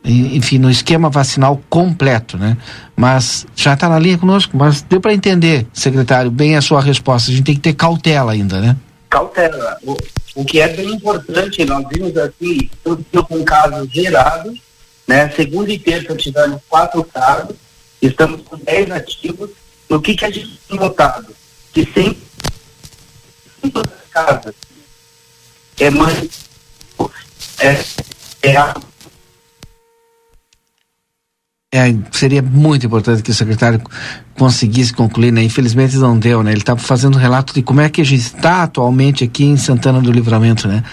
[0.08, 2.56] enfim, no esquema vacinal completo, né?
[2.96, 7.32] Mas já está na linha conosco, mas deu para entender, secretário, bem a sua resposta.
[7.32, 8.76] A gente tem que ter cautela ainda, né?
[9.10, 9.78] Cautela.
[9.84, 9.98] O,
[10.36, 14.60] o que é bem importante, nós vimos aqui, com casos gerados,
[15.08, 15.30] né?
[15.32, 17.56] Segunda e terça tivemos quatro casos,
[18.02, 19.52] estamos com dez ativos.
[19.90, 21.36] O que, que a gente tem notado?
[21.74, 22.26] Que sempre
[24.16, 24.56] casas
[25.78, 26.30] é mais
[27.60, 28.74] é, é a
[31.76, 33.82] é, seria muito importante que o secretário
[34.38, 35.44] conseguisse concluir, né?
[35.44, 36.52] Infelizmente não deu, né?
[36.52, 39.58] Ele estava fazendo um relato de como é que a gente está atualmente aqui em
[39.58, 40.84] Santana do Livramento, né?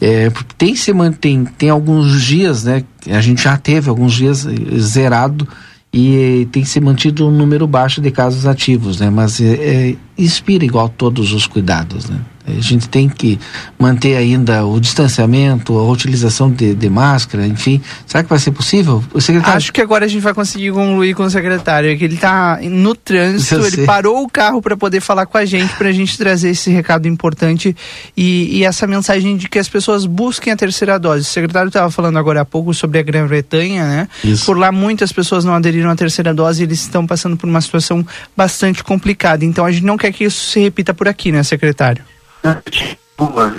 [0.00, 2.82] É, tem se mantém, tem alguns dias, né?
[3.10, 4.46] A gente já teve alguns dias
[4.78, 5.46] zerado
[5.92, 9.10] e tem se mantido um número baixo de casos ativos, né?
[9.10, 12.18] Mas é, inspira igual todos os cuidados, né?
[12.56, 13.38] A gente tem que
[13.78, 17.80] manter ainda o distanciamento, a utilização de, de máscara, enfim.
[18.06, 19.02] Será que vai ser possível?
[19.12, 19.56] O secretário...
[19.56, 22.94] Acho que agora a gente vai conseguir concluir com o secretário, que ele está no
[22.94, 23.86] trânsito, Eu ele sei.
[23.86, 27.06] parou o carro para poder falar com a gente, para a gente trazer esse recado
[27.06, 27.76] importante
[28.16, 31.22] e, e, essa mensagem de que as pessoas busquem a terceira dose.
[31.22, 34.08] O secretário estava falando agora há pouco sobre a Grã-Bretanha, né?
[34.24, 34.46] Isso.
[34.46, 37.60] Por lá muitas pessoas não aderiram à terceira dose e eles estão passando por uma
[37.60, 38.04] situação
[38.36, 39.44] bastante complicada.
[39.44, 42.02] Então a gente não quer que isso se repita por aqui, né, secretário?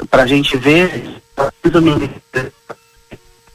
[0.10, 1.22] Para a gente ver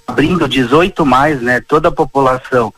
[0.07, 2.73] abrindo 18 mais, né, toda a população.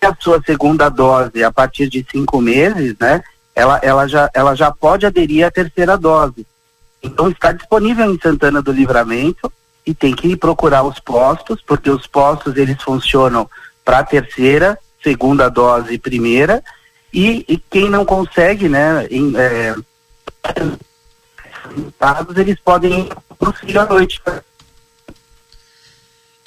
[0.00, 3.22] A sua segunda dose a partir de cinco meses, né,
[3.54, 6.46] ela, ela, já, ela já pode aderir à terceira dose.
[7.02, 9.52] Então está disponível em Santana do Livramento
[9.86, 13.48] e tem que procurar os postos, porque os postos eles funcionam
[13.84, 16.62] para a terceira, segunda dose primeira,
[17.12, 19.74] e, e, quem não consegue, né, em, é,
[21.76, 24.20] estados, eles podem ir para o filho à noite.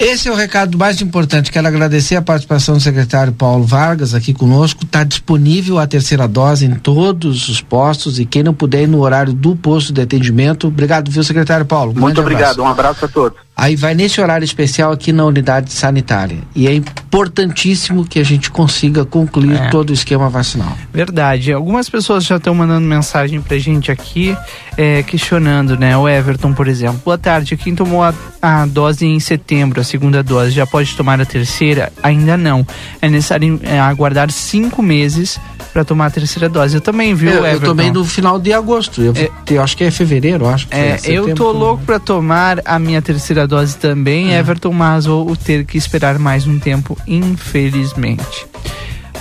[0.04, 1.52] Esse é o recado mais importante.
[1.52, 4.82] Quero agradecer a participação do secretário Paulo Vargas aqui conosco.
[4.84, 9.00] Está disponível a terceira dose em todos os postos e quem não puder ir no
[9.00, 10.66] horário do posto de atendimento.
[10.66, 11.94] Obrigado, viu, secretário Paulo?
[11.94, 12.62] Muito obrigado, abraço.
[12.62, 13.38] um abraço a todos.
[13.54, 16.38] Aí vai nesse horário especial aqui na unidade sanitária.
[16.54, 19.68] E é importantíssimo que a gente consiga concluir é.
[19.68, 20.76] todo o esquema vacinal.
[20.92, 21.52] Verdade.
[21.52, 24.36] Algumas pessoas já estão mandando mensagem pra gente aqui,
[24.76, 25.96] é, questionando, né?
[25.96, 27.00] O Everton, por exemplo.
[27.04, 27.56] Boa tarde.
[27.56, 31.92] Quem tomou a, a dose em setembro, a segunda dose, já pode tomar a terceira?
[32.02, 32.66] Ainda não.
[33.00, 35.38] É necessário é, aguardar cinco meses
[35.72, 36.74] para tomar a terceira dose.
[36.74, 37.64] Eu também, viu, eu, Everton?
[37.64, 39.02] Eu tomei no final de agosto.
[39.02, 40.66] Eu, é, eu acho que é fevereiro, acho.
[40.70, 44.38] é, eu tô louco para tomar a minha terceira dose também, é.
[44.38, 48.46] Everton, mas vou ter que esperar mais um tempo, infelizmente.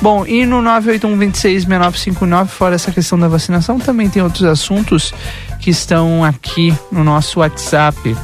[0.01, 5.13] Bom, e no 981266959, fora essa questão da vacinação, também tem outros assuntos
[5.59, 8.17] que estão aqui no nosso WhatsApp.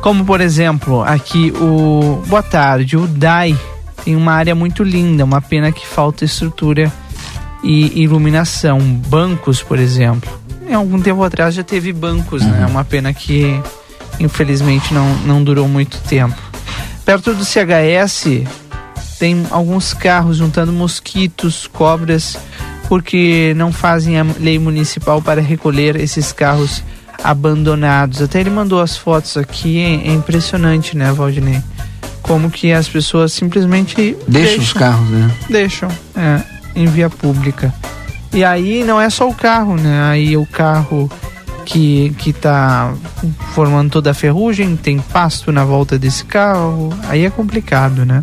[0.00, 2.22] Como, por exemplo, aqui o.
[2.28, 3.58] Boa tarde, o DAI
[4.04, 6.90] tem uma área muito linda, uma pena que falta estrutura
[7.62, 8.78] e iluminação.
[8.80, 10.30] Bancos, por exemplo.
[10.66, 12.60] Em algum tempo atrás já teve bancos, né?
[12.60, 12.66] né?
[12.66, 13.60] Uma pena que
[14.20, 16.36] infelizmente não, não durou muito tempo.
[17.04, 18.44] Perto do CHS
[19.18, 22.36] tem alguns carros juntando mosquitos, cobras,
[22.88, 26.82] porque não fazem a lei municipal para recolher esses carros
[27.22, 28.22] abandonados.
[28.22, 31.62] Até ele mandou as fotos aqui, é, é impressionante, né, Valdinei?
[32.22, 35.30] Como que as pessoas simplesmente deixam, deixam os carros, né?
[35.48, 36.42] Deixam, é,
[36.74, 37.72] em via pública.
[38.32, 40.02] E aí não é só o carro, né?
[40.10, 41.10] Aí o carro
[41.68, 42.94] que, que tá
[43.52, 48.22] formando toda a ferrugem, tem pasto na volta desse carro, aí é complicado, né?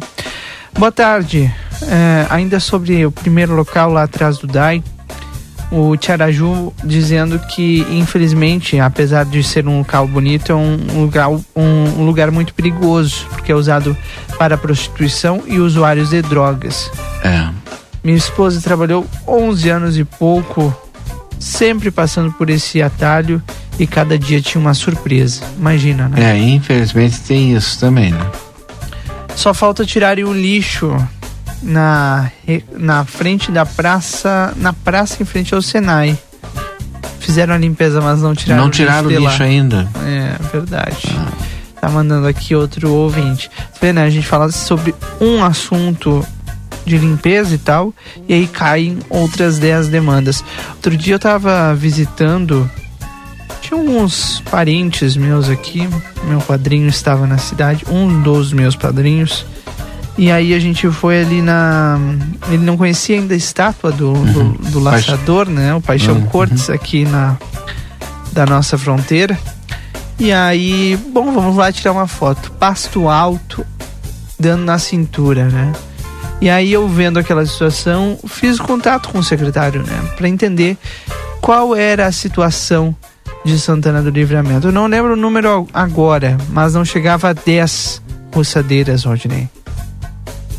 [0.73, 1.53] Boa tarde.
[1.83, 4.83] É, ainda sobre o primeiro local lá atrás do DAI,
[5.71, 12.03] o Tiaraju dizendo que, infelizmente, apesar de ser um local bonito, é um lugar, um,
[12.03, 13.95] lugar muito perigoso, porque é usado
[14.39, 16.89] para prostituição e usuários de drogas.
[17.23, 17.47] É.
[18.03, 20.75] Minha esposa trabalhou 11 anos e pouco
[21.39, 23.41] sempre passando por esse atalho
[23.77, 25.41] e cada dia tinha uma surpresa.
[25.57, 26.31] Imagina, né?
[26.31, 28.31] É, infelizmente tem isso também, né?
[29.35, 30.95] Só falta tirarem o lixo
[31.61, 32.31] na,
[32.71, 36.17] na frente da praça, na praça em frente ao Senai.
[37.19, 39.89] Fizeram a limpeza, mas não tiraram não tiraram o lixo, o lixo ainda.
[40.05, 41.17] É, verdade.
[41.17, 41.31] Ah.
[41.81, 43.49] Tá mandando aqui outro ouvinte.
[43.81, 44.03] Vê, né?
[44.03, 46.25] A gente fala sobre um assunto
[46.85, 47.93] de limpeza e tal,
[48.27, 50.43] e aí caem outras 10 demandas.
[50.75, 52.69] Outro dia eu tava visitando,
[53.61, 55.89] tinha uns parentes meus aqui,
[56.25, 59.45] meu padrinho estava na cidade, um dos meus padrinhos,
[60.17, 61.99] e aí a gente foi ali na.
[62.47, 64.51] Ele não conhecia ainda a estátua do, uhum.
[64.53, 65.75] do, do laçador, né?
[65.75, 66.25] O Paixão uhum.
[66.27, 67.37] Cortes aqui na
[68.31, 69.37] da nossa fronteira.
[70.17, 72.51] E aí, bom, vamos lá tirar uma foto.
[72.53, 73.65] Pasto alto,
[74.39, 75.73] dando na cintura, né?
[76.41, 80.77] E aí eu vendo aquela situação, fiz contato com o secretário, né, para entender
[81.41, 82.95] qual era a situação
[83.43, 84.67] de Santana do Livramento.
[84.67, 88.01] Eu não lembro o número agora, mas não chegava a 10
[88.33, 89.47] roçadeiras, Rodney.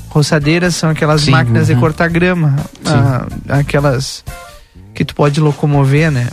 [0.09, 1.75] Roçadeiras são aquelas Sim, máquinas uhum.
[1.75, 2.57] de cortar grama,
[2.87, 4.25] ah, aquelas
[4.95, 6.29] que tu pode locomover, né?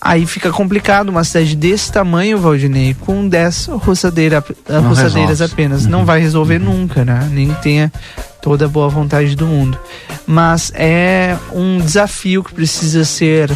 [0.00, 4.42] Aí fica complicado uma cidade desse tamanho, Valdinei, com 10 roçadeira,
[4.88, 5.84] roçadeiras apenas.
[5.84, 5.90] Uhum.
[5.90, 6.78] Não vai resolver uhum.
[6.78, 7.28] nunca, né?
[7.30, 7.92] Nem tenha
[8.40, 9.78] toda a boa vontade do mundo.
[10.26, 13.54] Mas é um desafio que precisa ser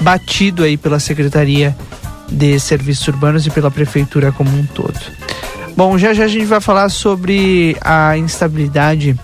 [0.00, 1.74] batido aí pela Secretaria
[2.30, 4.98] de Serviços Urbanos e pela Prefeitura como um todo.
[5.76, 9.18] Bom, já já a gente vai falar sobre a instabilidade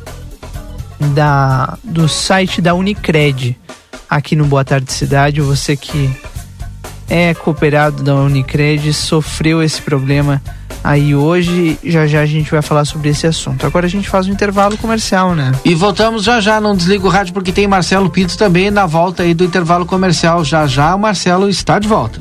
[1.15, 3.57] da, do site da Unicred
[4.11, 5.41] aqui no Boa Tarde Cidade.
[5.41, 6.11] Você que
[7.09, 10.43] é cooperado da Unicred, sofreu esse problema
[10.83, 11.79] aí hoje.
[11.85, 13.65] Já já a gente vai falar sobre esse assunto.
[13.65, 15.53] Agora a gente faz um intervalo comercial, né?
[15.65, 19.23] E voltamos já já, não desliga o rádio porque tem Marcelo Pinto também na volta
[19.23, 20.45] aí do intervalo comercial.
[20.45, 22.21] Já já o Marcelo está de volta.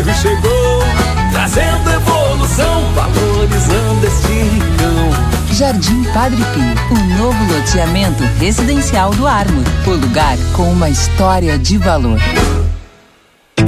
[0.00, 0.82] Padre Pirro chegou,
[1.30, 5.52] trazendo evolução, valorizando este rincão.
[5.52, 9.62] Jardim Padre Pio, o novo loteamento residencial do Armo.
[9.86, 12.18] O lugar com uma história de valor.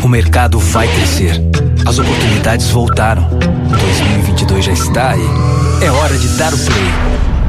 [0.02, 1.38] O mercado vai crescer.
[1.86, 3.28] As oportunidades voltaram.
[3.28, 5.26] 2022 já está aí.
[5.82, 7.31] É hora de dar o play.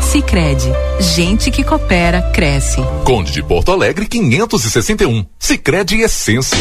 [0.00, 0.68] Sicredi,
[0.98, 2.82] gente que coopera cresce.
[3.04, 5.24] Conde de Porto Alegre 561.
[5.38, 6.58] Sicredi Essência.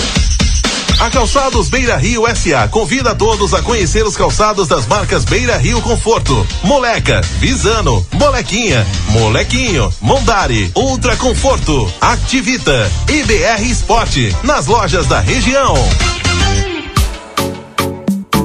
[1.00, 5.82] A Calçados Beira Rio SA convida todos a conhecer os calçados das marcas Beira Rio
[5.82, 15.74] Conforto, Moleca, Visano, Molequinha, Molequinho, Mondari, Ultra Conforto, Activita, IBR Esporte, nas lojas da região.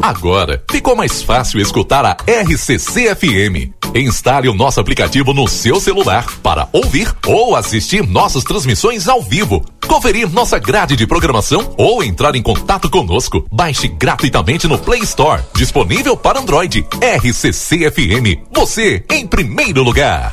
[0.00, 3.83] Agora ficou mais fácil escutar a RCC FM.
[3.94, 9.64] Instale o nosso aplicativo no seu celular para ouvir ou assistir nossas transmissões ao vivo,
[9.86, 13.46] conferir nossa grade de programação ou entrar em contato conosco.
[13.52, 16.84] Baixe gratuitamente no Play Store, disponível para Android.
[17.00, 20.32] RCC FM, você em primeiro lugar.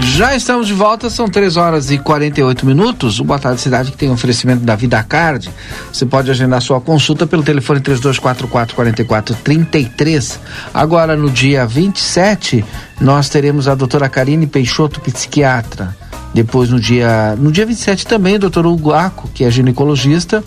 [0.00, 3.20] Já estamos de volta, são 3 horas e 48 minutos.
[3.20, 5.50] O Boa Tarde Cidade que tem oferecimento da Vida Card.
[5.92, 10.38] Você pode agendar sua consulta pelo telefone 3244-4433.
[10.72, 12.64] Agora, no dia 27,
[13.00, 15.96] nós teremos a doutora Karine Peixoto, psiquiatra.
[16.32, 20.44] Depois, no dia, no dia 27, também o doutor Hugo Aco, que é ginecologista.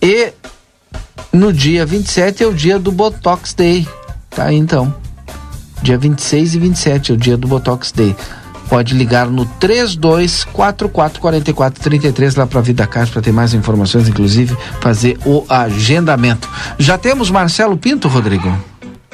[0.00, 0.32] E
[1.32, 3.86] no dia 27 é o dia do Botox Day.
[4.30, 4.94] Tá então.
[5.82, 8.16] Dia 26 e 27 é o dia do Botox Day.
[8.68, 15.44] Pode ligar no 32444433 lá para Vida Card para ter mais informações, inclusive fazer o
[15.48, 16.48] agendamento.
[16.78, 18.56] Já temos Marcelo Pinto, Rodrigo?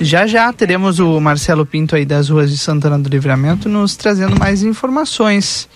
[0.01, 4.36] Já já teremos o Marcelo Pinto aí das ruas de Santana do Livramento nos trazendo
[4.36, 5.68] mais informações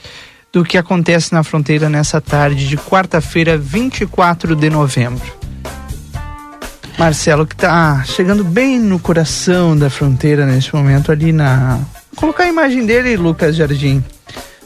[0.53, 5.39] do que acontece na fronteira nessa tarde de quarta-feira, 24 de novembro.
[6.99, 11.79] Marcelo que tá chegando bem no coração da fronteira neste momento ali na
[12.19, 14.03] colocar a imagem dele, Lucas Jardim.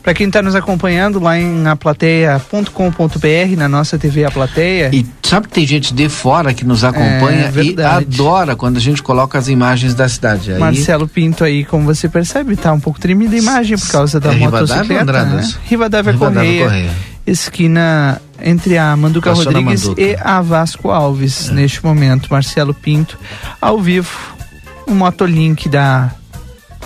[0.02, 4.90] Para quem está nos acompanhando lá em aplateia.com.br, na nossa TV A Plateia.
[4.92, 8.80] E sabe que tem gente de fora que nos acompanha É e adora quando a
[8.80, 10.52] gente coloca as imagens da cidade.
[10.52, 14.18] Aí, Marcelo Pinto aí, como você percebe, tá um pouco tremida a imagem por causa
[14.18, 15.48] da É motocicleta, né?
[15.66, 16.90] Rivadavia, Correia, Correia.
[17.24, 20.02] esquina entre a Manduca Passou Rodrigues Manduca.
[20.02, 20.04] É.
[20.04, 22.26] e a Vasco Alves, neste momento.
[22.28, 23.16] Marcelo Pinto,
[23.60, 24.10] ao vivo,
[24.88, 26.10] um motolink da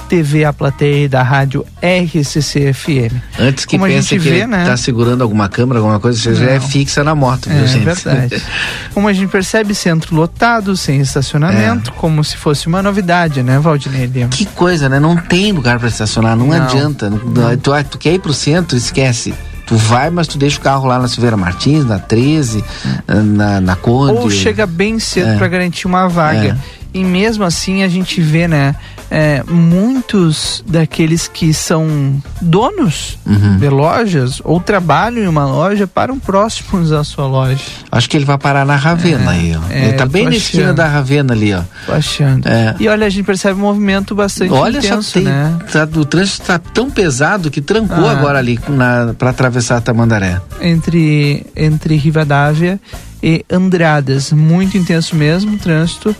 [0.09, 3.15] TV A Plateia e da rádio RCC FM.
[3.39, 4.65] Antes que Como a pense gente que vê, né?
[4.65, 6.69] tá segurando alguma câmera, alguma coisa, você já é Não.
[6.69, 7.85] fixa na moto, viu, É gente?
[7.85, 8.43] verdade.
[8.95, 14.07] Como a gente percebe, centro lotado, sem estacionamento, como se fosse uma novidade, né, Valdinei
[14.07, 14.29] Lima?
[14.29, 14.99] Que coisa, né?
[14.99, 16.57] Não tem lugar para estacionar, não, Não.
[16.65, 17.11] adianta.
[17.11, 19.35] Não- Tu, tu quer ir pro centro, esquece.
[19.67, 22.63] Tu vai, mas tu deixa o carro lá na Silveira Martins, na 13,
[23.09, 24.13] na, na Conde.
[24.13, 25.37] Ou chega bem cedo É.
[25.37, 26.57] para garantir uma vaga.
[26.76, 26.76] É.
[26.97, 28.75] E mesmo assim a gente vê, né,
[29.11, 33.59] é, muitos daqueles que são donos Uhum.
[33.59, 37.61] de lojas ou trabalham em uma loja param próximos à sua loja.
[37.93, 39.73] Acho que ele vai parar na Ravena aí, ó.
[39.73, 41.61] é, ele tá bem na esquina da Ravena ali, ó.
[41.85, 42.47] Tô achando.
[42.49, 42.75] É.
[42.81, 45.59] E olha, a gente percebe um movimento bastante Olha intenso, só, tem, né?
[45.71, 48.13] tá, o trânsito tá tão pesado que trancou Ah.
[48.13, 50.41] agora ali na, pra atravessar a Tamandaré.
[50.61, 52.81] Entre, entre Rivadavia
[53.23, 54.33] e Andradas.
[54.33, 56.15] Muito intenso mesmo o trânsito.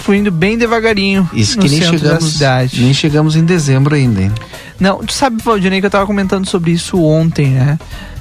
[0.00, 2.80] Fluindo bem devagarinho Isso no que nem chegamos, cidade.
[2.82, 4.32] nem chegamos em dezembro ainda, hein?
[4.78, 7.78] Não, tu sabe, Valdinei, que eu tava comentando sobre isso ontem, né?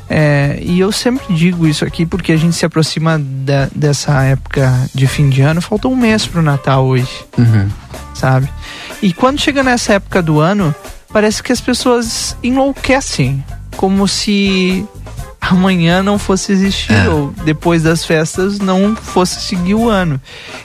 [0.10, 4.74] É, e eu sempre digo isso aqui porque a gente se aproxima da- dessa época
[4.94, 5.62] de fim de ano.
[5.62, 7.08] Falta um mês pro Natal hoje,
[7.38, 7.70] Uhum.
[8.14, 8.50] sabe?
[9.02, 10.74] E quando chega nessa época do ano,
[11.14, 13.44] parece que as pessoas enlouquecem.
[13.78, 14.84] Como se
[15.42, 17.10] amanhã não fosse existir, É.
[17.10, 20.20] ou depois das festas não fosse seguir o ano.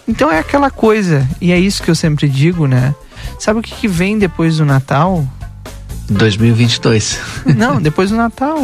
[0.07, 2.95] Então é aquela coisa, e é isso que eu sempre digo, né?
[3.39, 5.27] Sabe o que, que vem depois do Natal?
[6.11, 7.19] 2022.
[7.57, 8.59] Não, depois do Natal.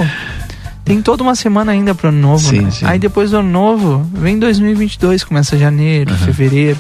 [0.85, 2.49] Tem toda uma semana ainda pro ano novo.
[2.49, 2.71] Sim, né?
[2.71, 2.85] sim.
[2.85, 6.79] Aí depois do ano novo, vem 2022, começa janeiro, fevereiro.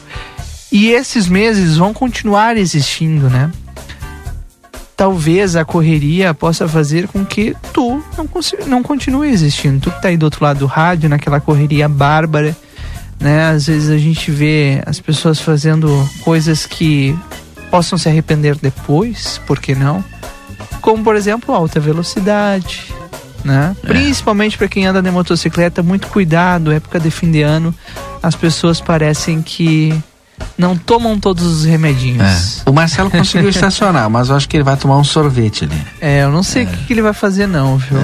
[0.72, 3.50] E esses meses vão continuar existindo, né?
[4.96, 9.80] Talvez a correria possa fazer com que tu não, não continue existindo.
[9.80, 12.56] Tu que tá aí do outro lado do rádio, naquela correria bárbara,
[13.18, 13.50] né?
[13.50, 17.16] Às vezes a gente vê as pessoas fazendo coisas que
[17.70, 20.04] possam se arrepender depois, por que não?
[20.80, 22.92] Como, por exemplo, alta velocidade,
[23.44, 23.76] né?
[23.82, 27.74] Principalmente para quem anda de motocicleta, muito cuidado, época de fim de ano,
[28.22, 29.94] as pessoas parecem que
[30.56, 32.62] não tomam todos os remedinhos.
[32.66, 32.70] É.
[32.70, 35.82] O Marcelo conseguiu estacionar, mas eu acho que ele vai tomar um sorvete ali.
[36.00, 37.98] É, eu não sei o que, que ele vai fazer não, viu?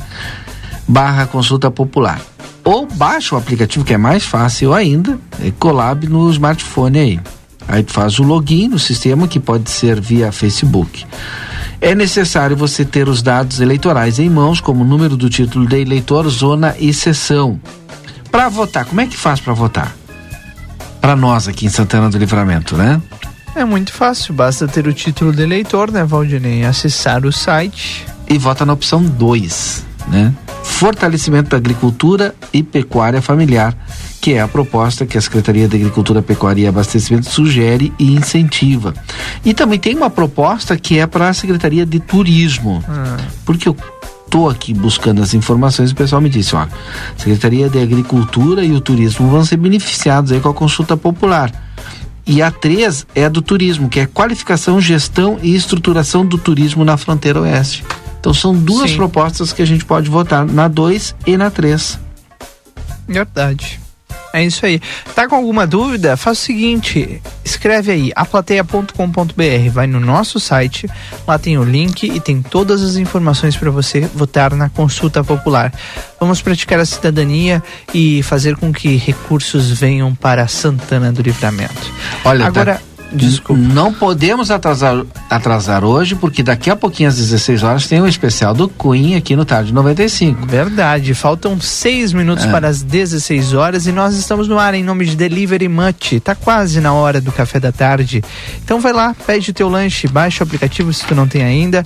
[0.88, 2.22] barra consulta popular.
[2.64, 7.20] Ou baixa o aplicativo que é mais fácil ainda, é Colab no smartphone aí.
[7.68, 11.06] Aí tu faz o login no sistema que pode ser via Facebook.
[11.80, 15.82] É necessário você ter os dados eleitorais em mãos, como o número do título de
[15.82, 17.60] eleitor, zona e seção.
[18.30, 19.96] Para votar, como é que faz para votar?
[21.00, 23.02] Para nós aqui em Santana do Livramento, né?
[23.56, 26.64] É muito fácil, basta ter o título de eleitor, né, Valdinei?
[26.64, 28.06] Acessar o site.
[28.30, 30.34] E vota na opção 2, né?
[30.64, 33.76] Fortalecimento da agricultura e pecuária familiar,
[34.22, 38.94] que é a proposta que a Secretaria de Agricultura, Pecuária e Abastecimento sugere e incentiva.
[39.44, 42.82] E também tem uma proposta que é para a Secretaria de Turismo.
[43.44, 43.76] Porque eu
[44.30, 46.66] tô aqui buscando as informações e o pessoal me disse, ó,
[47.18, 51.52] Secretaria de Agricultura e o Turismo vão ser beneficiados aí com a consulta popular.
[52.26, 56.86] E a 3 é a do turismo, que é qualificação, gestão e estruturação do turismo
[56.86, 57.84] na fronteira oeste.
[58.20, 58.98] Então são duas Sim.
[58.98, 62.00] propostas que a gente pode votar, na 2 e na 3.
[63.08, 63.81] Verdade.
[64.34, 64.80] É isso aí.
[65.14, 66.16] Tá com alguma dúvida?
[66.16, 70.90] Faz o seguinte, escreve aí aplateia.com.br, vai no nosso site,
[71.28, 75.74] lá tem o link e tem todas as informações para você votar na consulta popular.
[76.20, 77.62] Vamos praticar a cidadania
[77.94, 81.92] e fazer com que recursos venham para Santana do Livramento.
[82.24, 82.82] Olha, agora tá-
[83.58, 88.54] Não podemos atrasar, atrasar hoje, porque daqui a pouquinho às 16 horas tem um especial
[88.54, 90.46] do Queen aqui no Tarde 95.
[90.46, 92.52] Verdade, faltam seis minutos É.
[92.52, 96.20] para as 16 horas e nós estamos no ar em nome de Delivery Much.
[96.24, 98.24] Tá quase na hora do café da tarde.
[98.64, 101.86] Então vai lá, pede o teu lanche, baixa o aplicativo se tu não tem ainda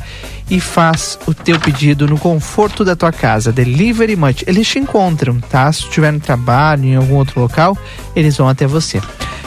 [0.50, 3.52] e faz o teu pedido no conforto da tua casa.
[3.52, 4.44] Delivery Much.
[4.46, 5.72] Eles te encontram, tá?
[5.72, 7.76] Se tu estiver no trabalho, em algum outro local,
[8.16, 9.02] eles vão até você.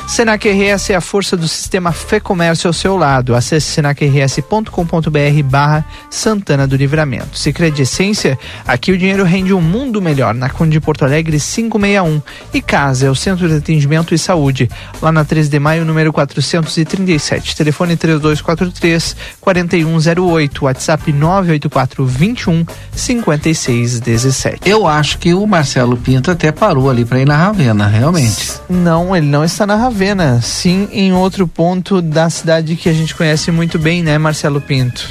[0.07, 3.35] Senac RS é a força do sistema Fê Comércio ao seu lado.
[3.35, 7.39] Acesse senacrs.com.br barra Santana do Livramento.
[7.39, 10.35] Sicredi Essência, aqui o dinheiro rende um mundo melhor.
[10.35, 12.23] Na Conde de Porto Alegre 561.
[12.53, 14.71] E Casa é o Centro de Atendimento e Saúde.
[15.03, 17.57] Lá na 3 de maio, número 437.
[17.57, 20.65] Telefone 3243 4108.
[20.65, 24.61] WhatsApp 984 21 5617.
[24.65, 28.53] Eu acho que o Marcelo Pinto até parou ali para ir na Ravena, realmente.
[28.69, 33.17] Não, ele não está na Ravena, sim em outro ponto da cidade que a gente
[33.17, 35.09] conhece muito bem, né, Marcelo Pinto?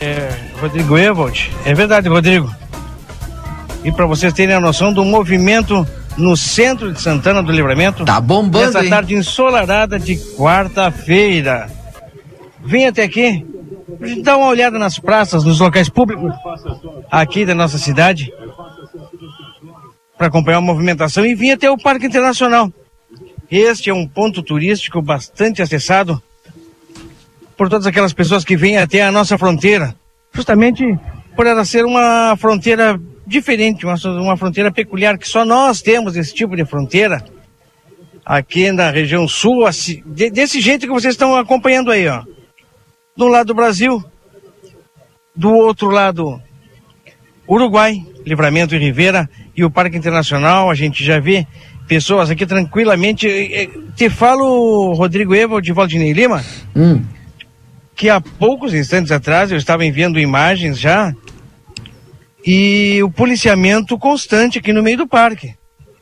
[0.00, 0.28] É,
[0.60, 1.52] Rodrigo Ewald.
[1.64, 2.52] É verdade, Rodrigo.
[3.84, 5.86] e para vocês terem a noção do movimento
[6.18, 8.04] no centro de Santana do Livramento.
[8.04, 8.90] Tá bombando, Nessa hein?
[8.90, 11.70] tarde ensolarada de quarta-feira.
[12.64, 13.46] Vem até aqui,
[14.00, 16.32] pra gente dar uma olhada nas praças, nos locais públicos
[17.08, 18.32] aqui da nossa cidade,
[20.18, 22.68] para acompanhar a movimentação e vim até o Parque Internacional.
[23.54, 26.22] Este é um ponto turístico bastante acessado
[27.54, 29.94] por todas aquelas pessoas que vêm até a nossa fronteira,
[30.32, 30.82] justamente
[31.36, 36.32] por ela ser uma fronteira diferente, uma, uma fronteira peculiar, que só nós temos esse
[36.32, 37.22] tipo de fronteira
[38.24, 42.22] aqui na região sul, assim, de- desse jeito que vocês estão acompanhando aí, ó.
[43.14, 44.02] Do lado do Brasil,
[45.36, 46.40] do outro lado
[47.46, 51.46] Uruguai, Livramento e Ribeira e o Parque Internacional, a gente já vê
[51.88, 53.70] pessoas aqui tranquilamente.
[53.96, 56.44] Te falo, Rodrigo Evald de Valdinei Lima,
[56.74, 57.02] Hum.
[57.94, 61.12] que há poucos instantes atrás eu estava enviando imagens já
[62.44, 65.54] e o policiamento constante aqui no meio do parque.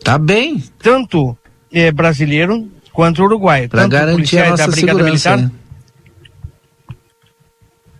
[0.02, 0.62] Tá bem.
[0.78, 1.36] Tanto
[1.72, 3.68] eh, brasileiro quanto uruguaio.
[3.68, 5.38] Tanto garantir a nossa segurança, Militar.
[5.38, 5.50] né?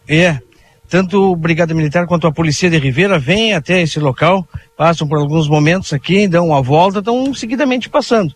[0.09, 0.39] É.
[0.91, 4.45] Tanto Brigada Militar quanto a Polícia de Ribeira vêm até esse local,
[4.77, 8.35] passam por alguns momentos aqui, dão uma volta, estão seguidamente passando.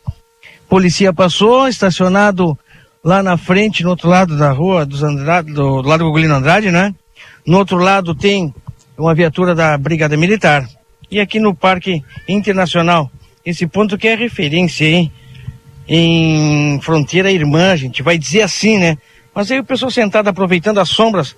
[0.68, 2.56] Polícia passou, estacionado
[3.02, 6.34] lá na frente, no outro lado da rua dos Andrade, do, do lado do Gugolino
[6.34, 6.94] Andrade, né?
[7.44, 8.54] No outro lado tem
[8.96, 10.64] uma viatura da Brigada Militar.
[11.10, 13.10] E aqui no Parque Internacional,
[13.44, 15.12] esse ponto que é referência, hein?
[15.88, 18.96] Em fronteira irmã, a gente vai dizer assim, né?
[19.34, 21.36] Mas aí o pessoal sentado aproveitando as sombras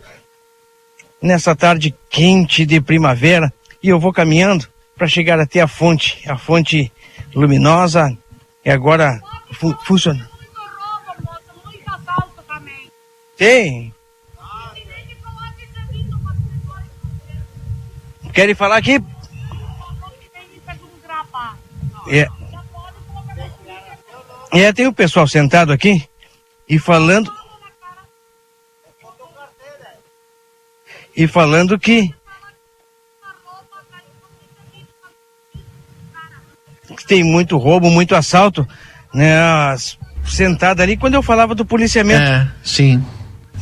[1.21, 3.53] nessa tarde quente de primavera
[3.83, 4.67] e eu vou caminhando
[4.97, 6.91] para chegar até a fonte, a fonte
[7.35, 8.17] luminosa
[8.65, 9.21] e agora
[9.53, 10.29] fu funciona.
[13.37, 13.95] Tem.
[18.33, 19.03] Querem falar aqui?
[22.09, 22.27] É.
[24.53, 26.03] É, tem o pessoal sentado aqui
[26.69, 27.36] e falando.
[31.17, 32.15] E falando que.
[37.09, 38.67] Tem muito roubo, muito assalto,
[39.15, 39.37] né?
[40.25, 42.21] Sentado ali quando eu falava do policiamento.
[42.23, 43.03] É, sim.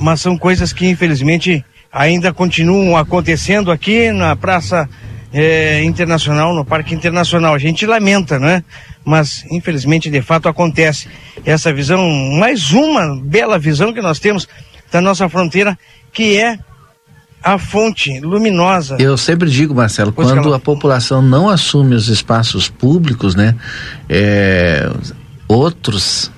[0.00, 4.88] Mas são coisas que infelizmente ainda continuam acontecendo aqui na Praça
[5.32, 7.54] eh, Internacional, no Parque Internacional.
[7.54, 8.64] A gente lamenta, né?
[9.04, 11.08] Mas infelizmente de fato acontece.
[11.44, 12.08] Essa visão,
[12.38, 14.48] mais uma bela visão que nós temos
[14.90, 15.78] da nossa fronteira,
[16.12, 16.58] que é
[17.44, 18.96] a fonte luminosa.
[18.98, 20.56] Eu sempre digo, Marcelo, Pois, quando Carla.
[20.56, 23.54] a população não assume os espaços públicos, né,
[24.08, 24.90] é,
[25.46, 26.30] outros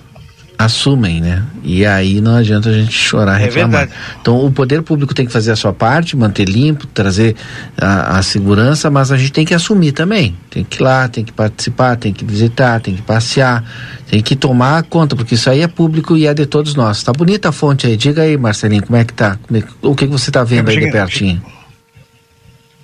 [0.58, 1.42] assumem, né?
[1.62, 3.80] E aí não adianta a gente chorar, É reclamar.
[3.86, 3.92] verdade.
[4.20, 7.36] então o poder público tem que fazer a sua parte, manter limpo, trazer
[7.76, 10.34] a, a segurança, mas a gente tem que assumir também.
[10.50, 13.62] Tem que ir lá, tem que participar, tem que visitar, tem que passear,
[14.08, 17.02] tem que tomar conta, porque isso aí é público e é de todos nós.
[17.02, 17.96] Tá bonita a fonte aí.
[17.96, 19.38] Diga aí, Marcelinho, como é que tá?
[19.52, 21.42] É que- o que, que você tá vendo aí de pertinho?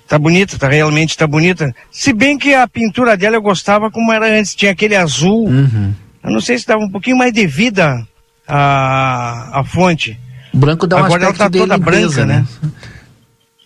[0.07, 1.73] Tá bonita, tá realmente tá bonita.
[1.91, 5.47] Se bem que a pintura dela eu gostava como era antes, tinha aquele azul.
[5.47, 5.93] Uhum.
[6.23, 8.07] Eu não sei se dava um pouquinho mais de vida
[8.47, 10.17] a, a fonte.
[10.53, 12.47] O branco dá um Agora ela aspecto tá de toda limpeza, branca, né?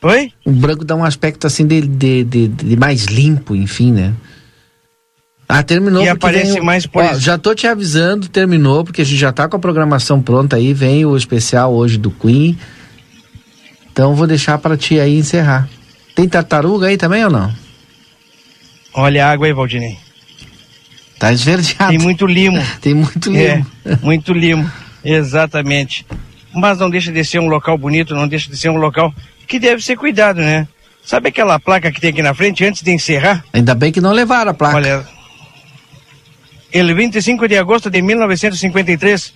[0.02, 0.32] Oi?
[0.46, 4.14] O branco dá um aspecto assim de, de, de, de mais limpo, enfim, né?
[5.50, 6.04] Ah, terminou.
[6.04, 7.14] E aparece vem mais por Ó.
[7.16, 10.74] Já tô te avisando, terminou, porque a gente já tá com a programação pronta aí,
[10.74, 12.58] vem o especial hoje do Queen.
[13.92, 15.68] Então vou deixar para ti aí encerrar.
[16.16, 17.54] Tem tartaruga aí também ou não?
[18.94, 19.98] Olha a água aí, Valdinei.
[21.20, 21.90] Tá esverdeado.
[21.90, 22.62] Tem muito limo.
[22.82, 23.66] Tem muito limo.
[23.86, 24.72] É, muito limo.
[25.04, 26.06] Exatamente.
[26.54, 29.14] Mas não deixa de ser um local bonito, não deixa de ser um local
[29.48, 30.68] que deve ser cuidado, né?
[31.04, 33.44] Sabe aquela placa que tem aqui na frente antes de encerrar?
[33.54, 34.76] Ainda bem que não levaram a placa.
[34.76, 35.08] Olha,
[36.72, 39.34] el 25 de agosto de 1953,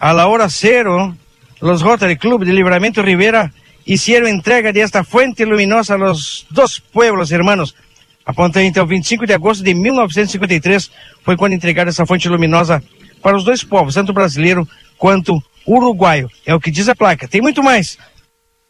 [0.00, 1.16] a la hora cero,
[1.60, 3.52] los Rotary Club de Libramento Rivera
[3.84, 7.76] hicieron entrega de esta fuente luminosa a los dos pueblos hermanos.
[8.24, 10.90] Aponta então, 25 de agosto de 1953
[11.22, 12.82] foi quando entregaram essa fonte luminosa
[13.22, 16.30] para os dois povos, tanto brasileiro quanto uruguaio.
[16.46, 17.28] É o que diz a placa.
[17.28, 17.98] Tem muito mais.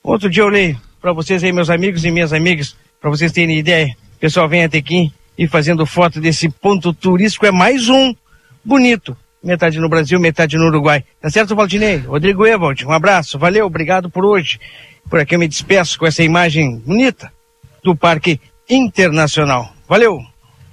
[0.02, 3.59] Outro dia eu leio para vocês aí, meus amigos e minhas amigas, para vocês terem
[3.59, 3.94] ideia.
[4.16, 7.47] O pessoal vem até aqui e fazendo foto desse ponto turístico.
[7.47, 8.14] É mais um
[8.64, 9.16] bonito.
[9.43, 11.05] Metade no Brasil, metade no Uruguai.
[11.20, 11.98] Tá certo, Valdinei?
[11.98, 13.39] Rodrigo Evald, um abraço.
[13.39, 14.59] Valeu, obrigado por hoje.
[15.10, 17.31] Por aqui eu me despeço com essa imagem bonita
[17.82, 19.73] do Parque Internacional.
[19.89, 20.20] Valeu!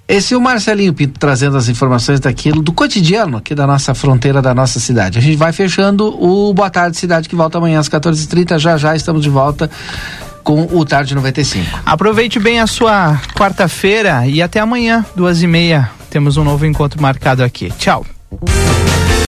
[0.08, 4.42] Esse é o Marcelinho Pinto trazendo as informações daquilo, do cotidiano aqui da nossa fronteira,
[4.42, 5.18] da nossa cidade.
[5.18, 8.60] A gente vai fechando o Boa Tarde Cidade que volta amanhã às 14h30.
[8.60, 9.72] Já já estamos de volta
[10.44, 11.80] com o Tarde 95.
[11.86, 15.90] Aproveite bem a sua quarta-feira e até amanhã, duas e meia.
[16.10, 17.72] Temos um novo encontro marcado aqui.
[17.78, 18.06] Tchau.